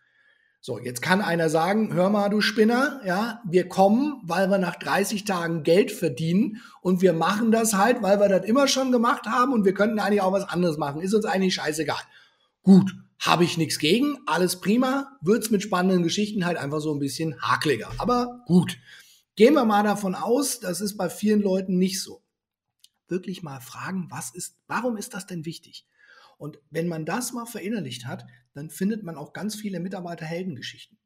So, 0.61 0.81
jetzt 0.81 1.01
kann 1.01 1.21
einer 1.21 1.49
sagen, 1.49 1.95
hör 1.95 2.11
mal, 2.11 2.29
du 2.29 2.41
Spinner, 2.41 3.01
ja, 3.07 3.41
wir 3.49 3.69
kommen, 3.69 4.21
weil 4.25 4.51
wir 4.51 4.59
nach 4.59 4.75
30 4.75 5.25
Tagen 5.25 5.63
Geld 5.63 5.93
verdienen 5.93 6.61
und 6.83 7.03
wir 7.03 7.13
machen 7.13 7.53
das 7.53 7.75
halt, 7.75 8.03
weil 8.03 8.19
wir 8.19 8.29
das 8.29 8.45
immer 8.47 8.67
schon 8.67 8.91
gemacht 8.91 9.27
haben 9.27 9.53
und 9.53 9.65
wir 9.65 9.75
könnten 9.75 10.01
eigentlich 10.01 10.23
auch 10.23 10.33
was 10.33 10.49
anderes 10.49 10.77
machen. 10.77 11.03
Ist 11.03 11.15
uns 11.15 11.25
eigentlich 11.25 11.55
scheißegal. 11.55 12.03
Gut, 12.63 12.93
habe 13.21 13.45
ich 13.45 13.59
nichts 13.59 13.79
gegen, 13.79 14.17
alles 14.27 14.61
prima, 14.61 15.19
wird's 15.21 15.51
mit 15.51 15.63
spannenden 15.63 16.03
Geschichten 16.03 16.47
halt 16.47 16.57
einfach 16.57 16.81
so 16.81 16.93
ein 16.93 16.99
bisschen 16.99 17.41
hakliger. 17.41 17.93
Aber 17.99 18.43
gut, 18.47 18.79
gehen 19.37 19.55
wir 19.55 19.67
mal 19.67 19.83
davon 19.83 20.15
aus, 20.15 20.59
das 20.59 20.81
ist 20.81 20.97
bei 20.97 21.11
vielen 21.11 21.43
Leuten 21.43 21.79
nicht 21.79 22.03
so. 22.03 22.23
Wirklich 23.09 23.43
mal 23.43 23.61
fragen, 23.61 24.07
was 24.11 24.31
ist, 24.31 24.57
warum 24.67 24.97
ist 24.97 25.13
das 25.13 25.27
denn 25.27 25.45
wichtig? 25.45 25.87
Und 26.39 26.59
wenn 26.71 26.89
man 26.89 27.05
das 27.05 27.33
mal 27.33 27.45
verinnerlicht 27.45 28.07
hat, 28.07 28.25
dann 28.55 28.71
findet 28.71 29.03
man 29.03 29.17
auch 29.17 29.35
ganz 29.35 29.55
viele 29.55 29.81
Mitarbeiterheldengeschichten. 29.81 30.99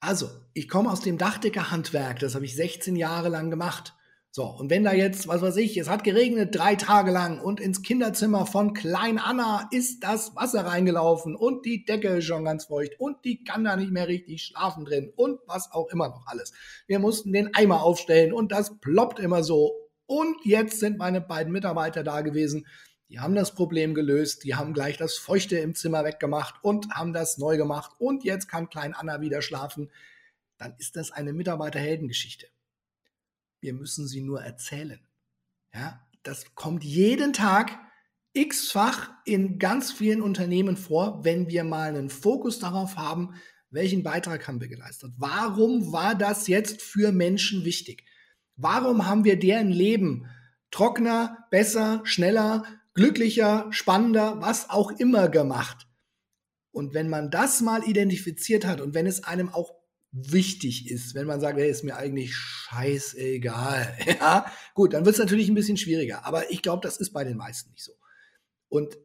Also, 0.00 0.28
ich 0.54 0.68
komme 0.68 0.90
aus 0.90 1.00
dem 1.00 1.18
Dachdeckerhandwerk, 1.18 2.18
das 2.18 2.34
habe 2.34 2.44
ich 2.44 2.56
16 2.56 2.96
Jahre 2.96 3.28
lang 3.28 3.50
gemacht. 3.50 3.94
So, 4.30 4.44
und 4.44 4.68
wenn 4.68 4.84
da 4.84 4.92
jetzt, 4.92 5.26
was 5.26 5.40
weiß 5.40 5.56
ich, 5.56 5.78
es 5.78 5.88
hat 5.88 6.04
geregnet 6.04 6.54
drei 6.54 6.74
Tage 6.74 7.10
lang 7.10 7.40
und 7.40 7.60
ins 7.60 7.82
Kinderzimmer 7.82 8.44
von 8.44 8.74
Klein 8.74 9.18
Anna 9.18 9.68
ist 9.70 10.04
das 10.04 10.36
Wasser 10.36 10.66
reingelaufen 10.66 11.34
und 11.34 11.64
die 11.64 11.86
Decke 11.86 12.18
ist 12.18 12.26
schon 12.26 12.44
ganz 12.44 12.66
feucht 12.66 13.00
und 13.00 13.24
die 13.24 13.42
kann 13.42 13.64
da 13.64 13.74
nicht 13.74 13.90
mehr 13.90 14.06
richtig 14.06 14.42
schlafen 14.42 14.84
drin 14.84 15.10
und 15.16 15.40
was 15.46 15.72
auch 15.72 15.88
immer 15.88 16.08
noch 16.08 16.26
alles. 16.26 16.52
Wir 16.86 16.98
mussten 16.98 17.32
den 17.32 17.54
Eimer 17.54 17.82
aufstellen 17.82 18.34
und 18.34 18.52
das 18.52 18.78
ploppt 18.80 19.18
immer 19.18 19.42
so. 19.42 19.72
Und 20.04 20.36
jetzt 20.44 20.78
sind 20.78 20.98
meine 20.98 21.22
beiden 21.22 21.52
Mitarbeiter 21.52 22.04
da 22.04 22.20
gewesen. 22.20 22.66
Die 23.08 23.20
haben 23.20 23.34
das 23.34 23.54
Problem 23.54 23.94
gelöst, 23.94 24.44
die 24.44 24.54
haben 24.54 24.74
gleich 24.74 24.98
das 24.98 25.16
Feuchte 25.16 25.58
im 25.58 25.74
Zimmer 25.74 26.04
weggemacht 26.04 26.56
und 26.62 26.90
haben 26.90 27.14
das 27.14 27.38
neu 27.38 27.56
gemacht 27.56 27.92
und 27.98 28.24
jetzt 28.24 28.46
kann 28.46 28.68
Klein 28.68 28.92
Anna 28.92 29.22
wieder 29.22 29.40
schlafen. 29.40 29.90
Dann 30.58 30.74
ist 30.76 30.96
das 30.96 31.12
eine 31.12 31.32
Mitarbeiterheldengeschichte. 31.32 32.48
Wir 33.60 33.74
müssen 33.74 34.06
sie 34.06 34.20
nur 34.20 34.42
erzählen. 34.42 35.00
Ja, 35.74 36.06
das 36.22 36.54
kommt 36.54 36.84
jeden 36.84 37.32
Tag 37.32 37.78
x-fach 38.32 39.10
in 39.24 39.58
ganz 39.58 39.92
vielen 39.92 40.22
Unternehmen 40.22 40.76
vor, 40.76 41.24
wenn 41.24 41.48
wir 41.48 41.64
mal 41.64 41.88
einen 41.88 42.10
Fokus 42.10 42.58
darauf 42.58 42.96
haben, 42.96 43.34
welchen 43.70 44.02
Beitrag 44.02 44.48
haben 44.48 44.60
wir 44.60 44.68
geleistet? 44.68 45.12
Warum 45.18 45.92
war 45.92 46.14
das 46.14 46.46
jetzt 46.46 46.80
für 46.80 47.12
Menschen 47.12 47.64
wichtig? 47.64 48.04
Warum 48.56 49.06
haben 49.06 49.24
wir 49.24 49.38
deren 49.38 49.70
Leben 49.70 50.26
trockener, 50.70 51.46
besser, 51.50 52.00
schneller, 52.04 52.64
glücklicher, 52.94 53.66
spannender, 53.70 54.40
was 54.40 54.70
auch 54.70 54.90
immer 54.92 55.28
gemacht? 55.28 55.86
Und 56.70 56.94
wenn 56.94 57.08
man 57.08 57.30
das 57.30 57.60
mal 57.60 57.82
identifiziert 57.84 58.64
hat 58.64 58.80
und 58.80 58.94
wenn 58.94 59.06
es 59.06 59.24
einem 59.24 59.48
auch 59.48 59.77
wichtig 60.10 60.90
ist. 60.90 61.14
Wenn 61.14 61.26
man 61.26 61.40
sagt, 61.40 61.58
hey, 61.58 61.70
ist 61.70 61.84
mir 61.84 61.96
eigentlich 61.96 62.34
scheißegal. 62.34 63.96
Ja, 64.20 64.46
gut, 64.74 64.94
dann 64.94 65.04
wird 65.04 65.14
es 65.14 65.20
natürlich 65.20 65.48
ein 65.48 65.54
bisschen 65.54 65.76
schwieriger. 65.76 66.24
Aber 66.24 66.50
ich 66.50 66.62
glaube, 66.62 66.82
das 66.82 66.96
ist 66.98 67.12
bei 67.12 67.24
den 67.24 67.36
meisten 67.36 67.70
nicht 67.70 67.84
so. 67.84 67.92
Und 68.68 68.98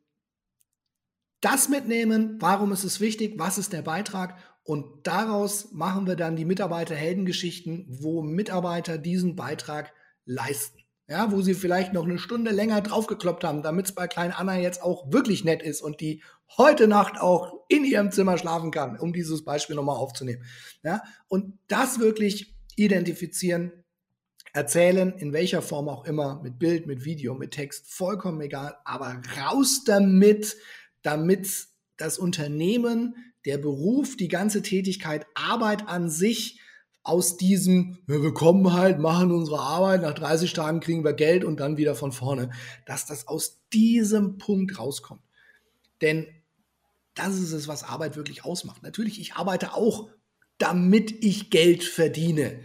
das 1.41 1.67
mitnehmen, 1.69 2.37
warum 2.39 2.71
ist 2.71 2.83
es 2.83 2.99
wichtig, 2.99 3.35
was 3.37 3.57
ist 3.57 3.73
der 3.73 3.81
Beitrag 3.81 4.37
und 4.63 5.05
daraus 5.05 5.73
machen 5.73 6.07
wir 6.07 6.15
dann 6.15 6.37
die 6.37 6.45
Mitarbeiterheldengeschichten, 6.45 7.85
wo 7.89 8.21
Mitarbeiter 8.21 8.97
diesen 8.97 9.35
Beitrag 9.35 9.93
leisten 10.25 10.83
ja, 11.07 11.31
wo 11.31 11.41
sie 11.41 11.53
vielleicht 11.53 11.93
noch 11.93 12.05
eine 12.05 12.17
Stunde 12.17 12.51
länger 12.51 12.81
draufgekloppt 12.81 13.43
haben, 13.43 13.61
damit 13.61 13.87
es 13.87 13.91
bei 13.91 14.07
Klein 14.07 14.31
Anna 14.31 14.57
jetzt 14.57 14.81
auch 14.81 15.11
wirklich 15.11 15.43
nett 15.43 15.61
ist 15.61 15.81
und 15.81 15.99
die 15.99 16.23
heute 16.57 16.87
Nacht 16.87 17.19
auch 17.19 17.65
in 17.67 17.85
ihrem 17.85 18.11
Zimmer 18.11 18.37
schlafen 18.37 18.71
kann, 18.71 18.99
um 18.99 19.13
dieses 19.13 19.43
Beispiel 19.43 19.75
nochmal 19.75 19.97
aufzunehmen. 19.97 20.43
Ja, 20.83 21.01
und 21.27 21.57
das 21.67 21.99
wirklich 21.99 22.55
identifizieren, 22.75 23.83
Erzählen, 24.55 25.13
in 25.17 25.33
welcher 25.33 25.63
Form 25.63 25.89
auch 25.89 26.05
immer, 26.05 26.39
mit 26.43 26.59
Bild, 26.59 26.85
mit 26.85 27.05
Video, 27.05 27.33
mit 27.33 27.51
Text, 27.51 27.91
vollkommen 27.91 28.39
egal, 28.39 28.75
aber 28.85 29.19
raus 29.41 29.83
damit, 29.83 30.57
damit 31.01 31.69
das 31.97 32.19
Unternehmen, 32.19 33.15
der 33.45 33.57
Beruf, 33.57 34.15
die 34.15 34.27
ganze 34.27 34.61
Tätigkeit, 34.61 35.25
Arbeit 35.33 35.87
an 35.87 36.07
sich 36.07 36.59
aus 37.01 37.35
diesem, 37.35 37.97
wir 38.05 38.31
kommen 38.33 38.73
halt, 38.73 38.99
machen 38.99 39.31
unsere 39.31 39.59
Arbeit, 39.59 40.03
nach 40.03 40.13
30 40.13 40.53
Tagen 40.53 40.81
kriegen 40.81 41.03
wir 41.03 41.13
Geld 41.13 41.43
und 41.43 41.59
dann 41.59 41.77
wieder 41.77 41.95
von 41.95 42.11
vorne, 42.11 42.51
dass 42.85 43.07
das 43.07 43.27
aus 43.27 43.59
diesem 43.73 44.37
Punkt 44.37 44.77
rauskommt. 44.77 45.23
Denn 46.01 46.27
das 47.15 47.35
ist 47.39 47.51
es, 47.51 47.67
was 47.67 47.83
Arbeit 47.83 48.15
wirklich 48.15 48.43
ausmacht. 48.43 48.83
Natürlich, 48.83 49.19
ich 49.19 49.33
arbeite 49.33 49.73
auch, 49.73 50.09
damit 50.57 51.23
ich 51.23 51.49
Geld 51.49 51.83
verdiene. 51.83 52.59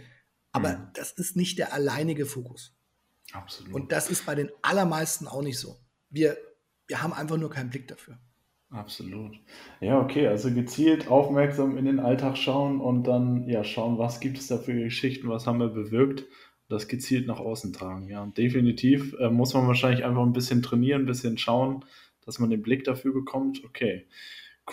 Aber 0.51 0.77
mhm. 0.77 0.87
das 0.93 1.11
ist 1.11 1.35
nicht 1.35 1.59
der 1.59 1.73
alleinige 1.73 2.25
Fokus. 2.25 2.75
Absolut. 3.33 3.73
Und 3.73 3.91
das 3.91 4.09
ist 4.09 4.25
bei 4.25 4.35
den 4.35 4.49
allermeisten 4.61 5.27
auch 5.27 5.43
nicht 5.43 5.59
so. 5.59 5.77
Wir, 6.09 6.37
wir 6.87 7.03
haben 7.03 7.13
einfach 7.13 7.37
nur 7.37 7.49
keinen 7.49 7.69
Blick 7.69 7.87
dafür. 7.87 8.17
Absolut. 8.71 9.35
Ja, 9.81 9.99
okay, 9.99 10.27
also 10.27 10.53
gezielt 10.53 11.07
aufmerksam 11.07 11.77
in 11.77 11.85
den 11.85 11.99
Alltag 11.99 12.37
schauen 12.37 12.79
und 12.79 13.05
dann 13.05 13.47
ja 13.47 13.63
schauen, 13.63 13.97
was 13.97 14.19
gibt 14.19 14.37
es 14.37 14.47
da 14.47 14.59
für 14.59 14.73
Geschichten, 14.73 15.27
was 15.27 15.47
haben 15.47 15.59
wir 15.59 15.69
bewirkt, 15.69 16.25
das 16.67 16.87
gezielt 16.87 17.25
nach 17.25 17.39
außen 17.39 17.73
tragen. 17.73 18.07
Ja, 18.09 18.21
und 18.21 18.37
definitiv 18.37 19.15
äh, 19.19 19.29
muss 19.29 19.55
man 19.55 19.65
wahrscheinlich 19.65 20.05
einfach 20.05 20.21
ein 20.21 20.33
bisschen 20.33 20.61
trainieren, 20.61 21.03
ein 21.03 21.07
bisschen 21.07 21.39
schauen, 21.39 21.83
dass 22.25 22.37
man 22.37 22.51
den 22.51 22.61
Blick 22.61 22.83
dafür 22.83 23.11
bekommt. 23.11 23.63
Okay, 23.65 24.05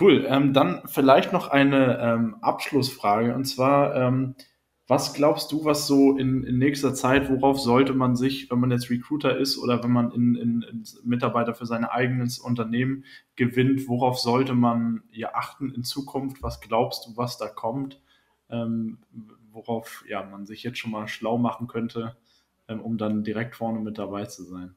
cool. 0.01 0.27
Ähm, 0.29 0.53
dann 0.53 0.83
vielleicht 0.87 1.33
noch 1.33 1.49
eine 1.49 1.99
ähm, 2.01 2.37
Abschlussfrage 2.41 3.35
und 3.35 3.45
zwar 3.45 3.95
ähm, 3.95 4.35
was 4.89 5.15
glaubst 5.15 5.51
du, 5.51 5.65
was 5.65 5.89
so 5.89 6.17
in, 6.17 6.45
in 6.45 6.59
nächster 6.59 6.95
Zeit, 6.95 7.29
worauf 7.29 7.59
sollte 7.59 7.93
man 7.93 8.15
sich, 8.15 8.51
wenn 8.51 8.61
man 8.61 8.71
jetzt 8.71 8.89
Recruiter 8.89 9.37
ist 9.37 9.59
oder 9.59 9.83
wenn 9.83 9.91
man 9.91 10.13
in, 10.13 10.37
in, 10.37 10.63
in 10.63 10.85
Mitarbeiter 11.03 11.55
für 11.55 11.67
sein 11.67 11.85
eigenes 11.85 12.39
Unternehmen 12.39 13.05
gewinnt, 13.35 13.89
worauf 13.89 14.19
sollte 14.21 14.55
man 14.55 15.03
ja 15.11 15.35
achten 15.35 15.71
in 15.75 15.83
Zukunft? 15.83 16.41
Was 16.43 16.61
glaubst 16.61 17.07
du, 17.07 17.17
was 17.17 17.37
da 17.37 17.49
kommt? 17.49 18.01
Ähm, 18.49 18.99
worauf 19.51 20.05
ja, 20.09 20.23
man 20.23 20.47
sich 20.47 20.63
jetzt 20.63 20.79
schon 20.79 20.93
mal 20.93 21.09
schlau 21.09 21.37
machen 21.37 21.67
könnte, 21.67 22.17
ähm, 22.69 22.81
um 22.81 22.97
dann 22.97 23.25
direkt 23.25 23.57
vorne 23.57 23.81
mit 23.81 23.99
dabei 23.99 24.27
zu 24.27 24.45
sein? 24.45 24.77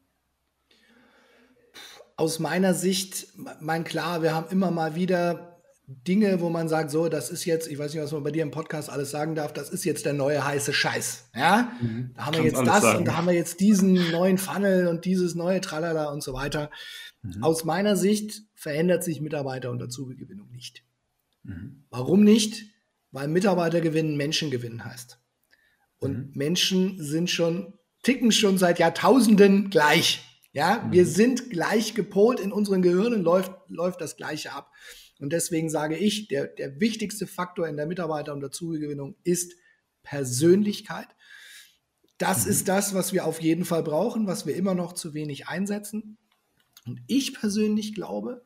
Aus 2.20 2.40
meiner 2.40 2.74
Sicht, 2.74 3.28
mein 3.62 3.86
klar, 3.86 4.22
wir 4.22 4.34
haben 4.34 4.52
immer 4.52 4.72
mal 4.72 4.94
wieder 4.94 5.62
Dinge, 5.88 6.42
wo 6.42 6.50
man 6.50 6.68
sagt, 6.68 6.92
so, 6.92 7.08
das 7.08 7.30
ist 7.30 7.46
jetzt, 7.46 7.72
ich 7.72 7.80
weiß 7.80 7.94
nicht, 7.94 8.04
was 8.04 8.12
man 8.12 8.24
bei 8.24 8.32
dir 8.32 8.44
im 8.44 8.52
Podcast 8.52 8.90
alles 8.90 9.10
sagen 9.10 9.36
darf, 9.36 9.54
das 9.54 9.70
ist 9.70 9.86
jetzt 9.86 10.04
der 10.04 10.12
neue 10.12 10.44
heiße 10.44 10.74
Scheiß. 10.74 11.30
Ja, 11.34 11.72
mhm. 11.80 12.12
da 12.18 12.26
haben 12.26 12.36
wir 12.36 12.44
jetzt 12.44 12.60
das 12.60 12.82
sagen. 12.82 12.98
und 12.98 13.06
da 13.06 13.16
haben 13.16 13.28
wir 13.28 13.34
jetzt 13.34 13.62
diesen 13.62 14.12
neuen 14.12 14.38
Funnel 14.38 14.88
und 14.88 15.06
dieses 15.06 15.34
neue 15.34 15.62
Tralala 15.62 16.10
und 16.10 16.22
so 16.22 16.34
weiter. 16.34 16.70
Mhm. 17.22 17.42
Aus 17.42 17.64
meiner 17.64 17.96
Sicht 17.96 18.42
verändert 18.54 19.02
sich 19.06 19.22
Mitarbeiter- 19.22 19.72
und 19.72 19.82
Azubi-Gewinnung 19.82 20.52
nicht. 20.52 20.84
Mhm. 21.44 21.86
Warum 21.90 22.26
nicht? 22.26 22.66
Weil 23.12 23.30
Mitarbeiter 23.30 23.80
gewinnen, 23.80 24.18
Menschen 24.18 24.52
gewinnen 24.52 24.84
heißt. 24.84 25.22
Und 26.00 26.18
mhm. 26.18 26.32
Menschen 26.34 27.02
sind 27.02 27.30
schon, 27.30 27.76
ticken 28.04 28.34
schon 28.34 28.58
seit 28.58 28.78
Jahrtausenden 28.78 29.70
gleich. 29.70 30.26
Ja, 30.52 30.88
wir 30.92 31.04
mhm. 31.04 31.10
sind 31.10 31.50
gleich 31.50 31.94
gepolt 31.94 32.40
in 32.40 32.52
unseren 32.52 32.82
Gehirnen, 32.82 33.24
läuft, 33.24 33.52
läuft 33.68 34.02
das 34.02 34.18
Gleiche 34.18 34.52
ab. 34.54 34.72
Und 35.20 35.34
deswegen 35.34 35.70
sage 35.70 35.98
ich, 35.98 36.28
der, 36.28 36.48
der 36.48 36.80
wichtigste 36.80 37.28
Faktor 37.28 37.68
in 37.68 37.78
der 37.78 37.86
Mitarbeiter- 37.86 38.34
und 38.34 38.42
Dazugewinnung 38.42 39.16
ist 39.24 39.54
Persönlichkeit. 40.02 41.08
Das 42.18 42.46
mhm. 42.46 42.52
ist 42.52 42.68
das, 42.68 42.94
was 42.94 43.14
wir 43.14 43.26
auf 43.26 43.42
jeden 43.42 43.66
Fall 43.66 43.84
brauchen, 43.84 44.28
was 44.28 44.46
wir 44.46 44.56
immer 44.56 44.76
noch 44.76 44.94
zu 44.94 45.14
wenig 45.14 45.48
einsetzen. 45.48 46.18
Und 46.86 47.02
ich 47.08 47.34
persönlich 47.34 47.94
glaube, 47.94 48.44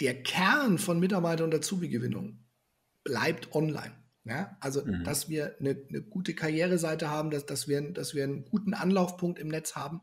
der 0.00 0.22
Kern 0.22 0.78
von 0.78 0.98
Mitarbeiter- 0.98 1.44
und 1.44 1.54
Azubi-Gewinnung 1.54 2.38
bleibt 3.02 3.54
online. 3.54 3.94
Ja, 4.24 4.56
also, 4.60 4.82
mhm. 4.82 5.04
dass 5.04 5.28
wir 5.28 5.56
eine, 5.60 5.76
eine, 5.88 6.00
gute 6.00 6.34
Karriereseite 6.34 7.10
haben, 7.10 7.30
dass, 7.30 7.44
dass, 7.44 7.68
wir, 7.68 7.82
dass 7.92 8.14
wir 8.14 8.24
einen 8.24 8.46
guten 8.46 8.72
Anlaufpunkt 8.72 9.38
im 9.38 9.48
Netz 9.48 9.76
haben. 9.76 10.00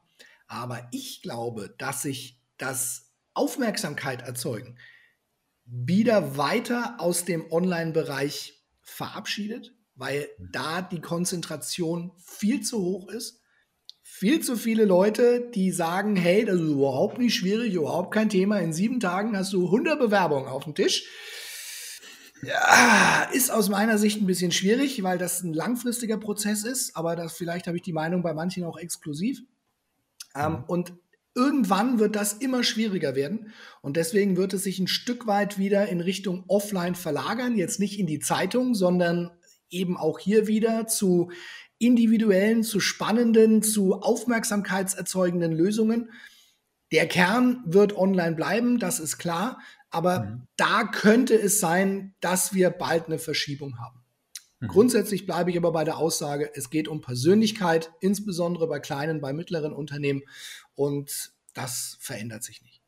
Aber 0.52 0.90
ich 0.92 1.22
glaube, 1.22 1.74
dass 1.78 2.02
sich 2.02 2.38
das 2.58 3.14
Aufmerksamkeit 3.34 4.22
erzeugen, 4.22 4.78
wieder 5.64 6.36
weiter 6.36 6.96
aus 6.98 7.24
dem 7.24 7.50
Online-Bereich 7.50 8.62
verabschiedet, 8.82 9.74
weil 9.96 10.28
mhm. 10.38 10.50
da 10.52 10.82
die 10.82 11.00
Konzentration 11.00 12.12
viel 12.18 12.60
zu 12.62 12.82
hoch 12.82 13.08
ist. 13.08 13.40
Viel 14.04 14.42
zu 14.42 14.58
viele 14.58 14.84
Leute, 14.84 15.50
die 15.56 15.72
sagen, 15.72 16.18
hey, 16.18 16.44
das 16.44 16.56
ist 16.56 16.72
überhaupt 16.72 17.18
nicht 17.18 17.34
schwierig, 17.34 17.74
überhaupt 17.74 18.14
kein 18.14 18.28
Thema. 18.28 18.60
In 18.60 18.74
sieben 18.74 19.00
Tagen 19.00 19.38
hast 19.38 19.54
du 19.54 19.68
100 19.68 19.98
Bewerbungen 19.98 20.50
auf 20.50 20.66
dem 20.66 20.76
Tisch. 20.76 21.06
Ja, 22.44 23.30
ist 23.32 23.52
aus 23.52 23.70
meiner 23.70 23.98
Sicht 23.98 24.22
ein 24.22 24.28
bisschen 24.28 24.52
schwierig, 24.52 25.02
weil 25.02 25.18
das 25.18 25.44
ein 25.44 25.54
langfristiger 25.54 26.18
Prozess 26.18 26.66
ist, 26.66 26.98
aber 26.98 27.16
das, 27.16 27.38
vielleicht 27.38 27.68
habe 27.68 27.78
ich 27.78 27.84
die 27.84 27.94
Meinung 27.94 28.22
bei 28.22 28.34
manchen 28.34 28.66
auch 28.66 28.78
exklusiv. 28.78 29.42
Ähm, 30.36 30.52
mhm. 30.52 30.64
und 30.68 30.94
irgendwann 31.34 32.00
wird 32.00 32.16
das 32.16 32.34
immer 32.34 32.64
schwieriger 32.64 33.16
werden 33.16 33.52
und 33.82 33.96
deswegen 33.98 34.36
wird 34.38 34.54
es 34.54 34.64
sich 34.64 34.80
ein 34.80 34.88
Stück 34.88 35.28
weit 35.28 35.58
wieder 35.58 35.88
in 35.88 36.02
Richtung 36.02 36.44
Offline 36.48 36.96
verlagern, 36.96 37.56
jetzt 37.58 37.80
nicht 37.80 38.00
in 38.00 38.08
die 38.08 38.20
Zeitung, 38.20 38.76
sondern 38.76 39.32
eben 39.70 39.98
auch 39.98 40.20
hier 40.20 40.48
wieder 40.48 40.88
zu 40.88 41.32
individuellen, 41.78 42.64
zu 42.64 42.80
spannenden, 42.80 43.64
zu 43.64 43.96
aufmerksamkeitserzeugenden 43.96 45.52
Lösungen. 45.52 46.12
Der 46.92 47.08
Kern 47.08 47.64
wird 47.66 47.96
online 47.96 48.36
bleiben, 48.36 48.78
das 48.78 49.00
ist 49.00 49.18
klar, 49.18 49.60
aber 49.90 50.20
mhm. 50.20 50.48
da 50.58 50.84
könnte 50.84 51.34
es 51.34 51.60
sein, 51.60 52.14
dass 52.20 52.54
wir 52.54 52.70
bald 52.70 53.08
eine 53.08 53.18
Verschiebung 53.18 53.80
haben. 53.80 54.01
Mhm. 54.62 54.68
Grundsätzlich 54.68 55.26
bleibe 55.26 55.50
ich 55.52 55.58
aber 55.58 55.72
bei 55.72 55.84
der 55.84 55.98
Aussage, 55.98 56.50
es 56.54 56.70
geht 56.70 56.88
um 56.88 57.02
Persönlichkeit, 57.02 57.92
insbesondere 58.00 58.68
bei 58.68 58.80
kleinen, 58.80 59.20
bei 59.20 59.34
mittleren 59.34 59.74
Unternehmen. 59.74 60.22
Und 60.76 61.34
das 61.54 61.98
verändert 62.00 62.44
sich 62.44 62.62
nicht. 62.62 62.82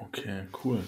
Okay, 0.00 0.46
cool. 0.64 0.80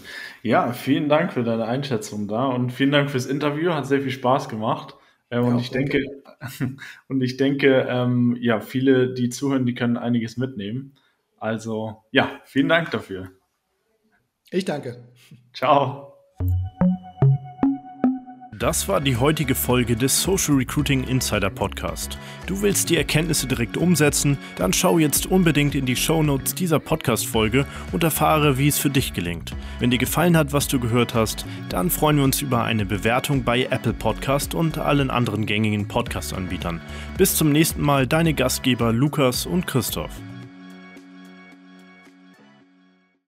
Ja, 0.42 0.73
vielen 0.73 1.09
Dank 1.09 1.33
für 1.33 1.42
deine 1.42 1.64
Einschätzung 1.64 2.29
da 2.29 2.46
und 2.46 2.70
vielen 2.70 2.92
Dank 2.92 3.11
fürs 3.11 3.27
Interview. 3.27 3.73
Hat 3.73 3.87
sehr 3.87 4.03
viel 4.03 4.11
Spaß 4.11 4.49
gemacht. 4.49 4.96
Ähm, 5.31 5.44
ja, 5.44 5.49
und, 5.51 5.61
ich 5.61 5.70
denke, 5.70 6.01
und 7.09 7.20
ich 7.23 7.37
denke, 7.37 7.87
ähm, 7.88 8.37
ja, 8.40 8.61
viele, 8.61 9.14
die 9.14 9.29
zuhören, 9.31 9.66
die 9.66 9.75
können 9.75 9.96
einiges 9.96 10.37
mitnehmen. 10.37 10.96
Also, 11.38 12.05
ja, 12.11 12.40
vielen 12.44 12.68
Dank 12.68 12.90
dafür. 12.90 13.31
Ich 14.51 14.64
danke. 14.64 15.09
Ciao. 15.55 16.10
Das 18.61 18.88
war 18.88 19.01
die 19.01 19.16
heutige 19.16 19.55
Folge 19.55 19.96
des 19.96 20.20
Social 20.20 20.55
Recruiting 20.55 21.05
Insider 21.05 21.49
Podcast. 21.49 22.18
Du 22.44 22.61
willst 22.61 22.90
die 22.90 22.99
Erkenntnisse 22.99 23.46
direkt 23.46 23.79
umsetzen? 23.79 24.37
Dann 24.57 24.75
schau 24.75 24.99
jetzt 24.99 25.25
unbedingt 25.25 25.75
in 25.75 25.87
die 25.87 25.96
Show 25.96 26.23
Notes 26.23 26.55
dieser 26.55 26.79
Podcast-Folge 26.79 27.64
und 27.90 28.05
erfahre, 28.05 28.59
wie 28.59 28.68
es 28.68 28.79
für 28.79 28.90
dich 28.90 29.14
gelingt. 29.14 29.57
Wenn 29.79 29.90
dir 29.90 29.96
gefallen 29.96 30.37
hat, 30.37 30.53
was 30.53 30.68
du 30.68 30.79
gehört 30.79 31.14
hast, 31.14 31.46
dann 31.70 31.88
freuen 31.88 32.18
wir 32.18 32.25
uns 32.25 32.42
über 32.42 32.62
eine 32.62 32.85
Bewertung 32.85 33.44
bei 33.44 33.64
Apple 33.64 33.94
Podcast 33.94 34.55
und 34.55 34.77
allen 34.77 35.09
anderen 35.09 35.46
gängigen 35.46 35.88
Podcast-Anbietern. 35.88 36.83
Bis 37.16 37.37
zum 37.37 37.53
nächsten 37.53 37.81
Mal, 37.81 38.07
deine 38.07 38.35
Gastgeber 38.35 38.92
Lukas 38.92 39.46
und 39.46 39.66
Christoph. 39.66 40.12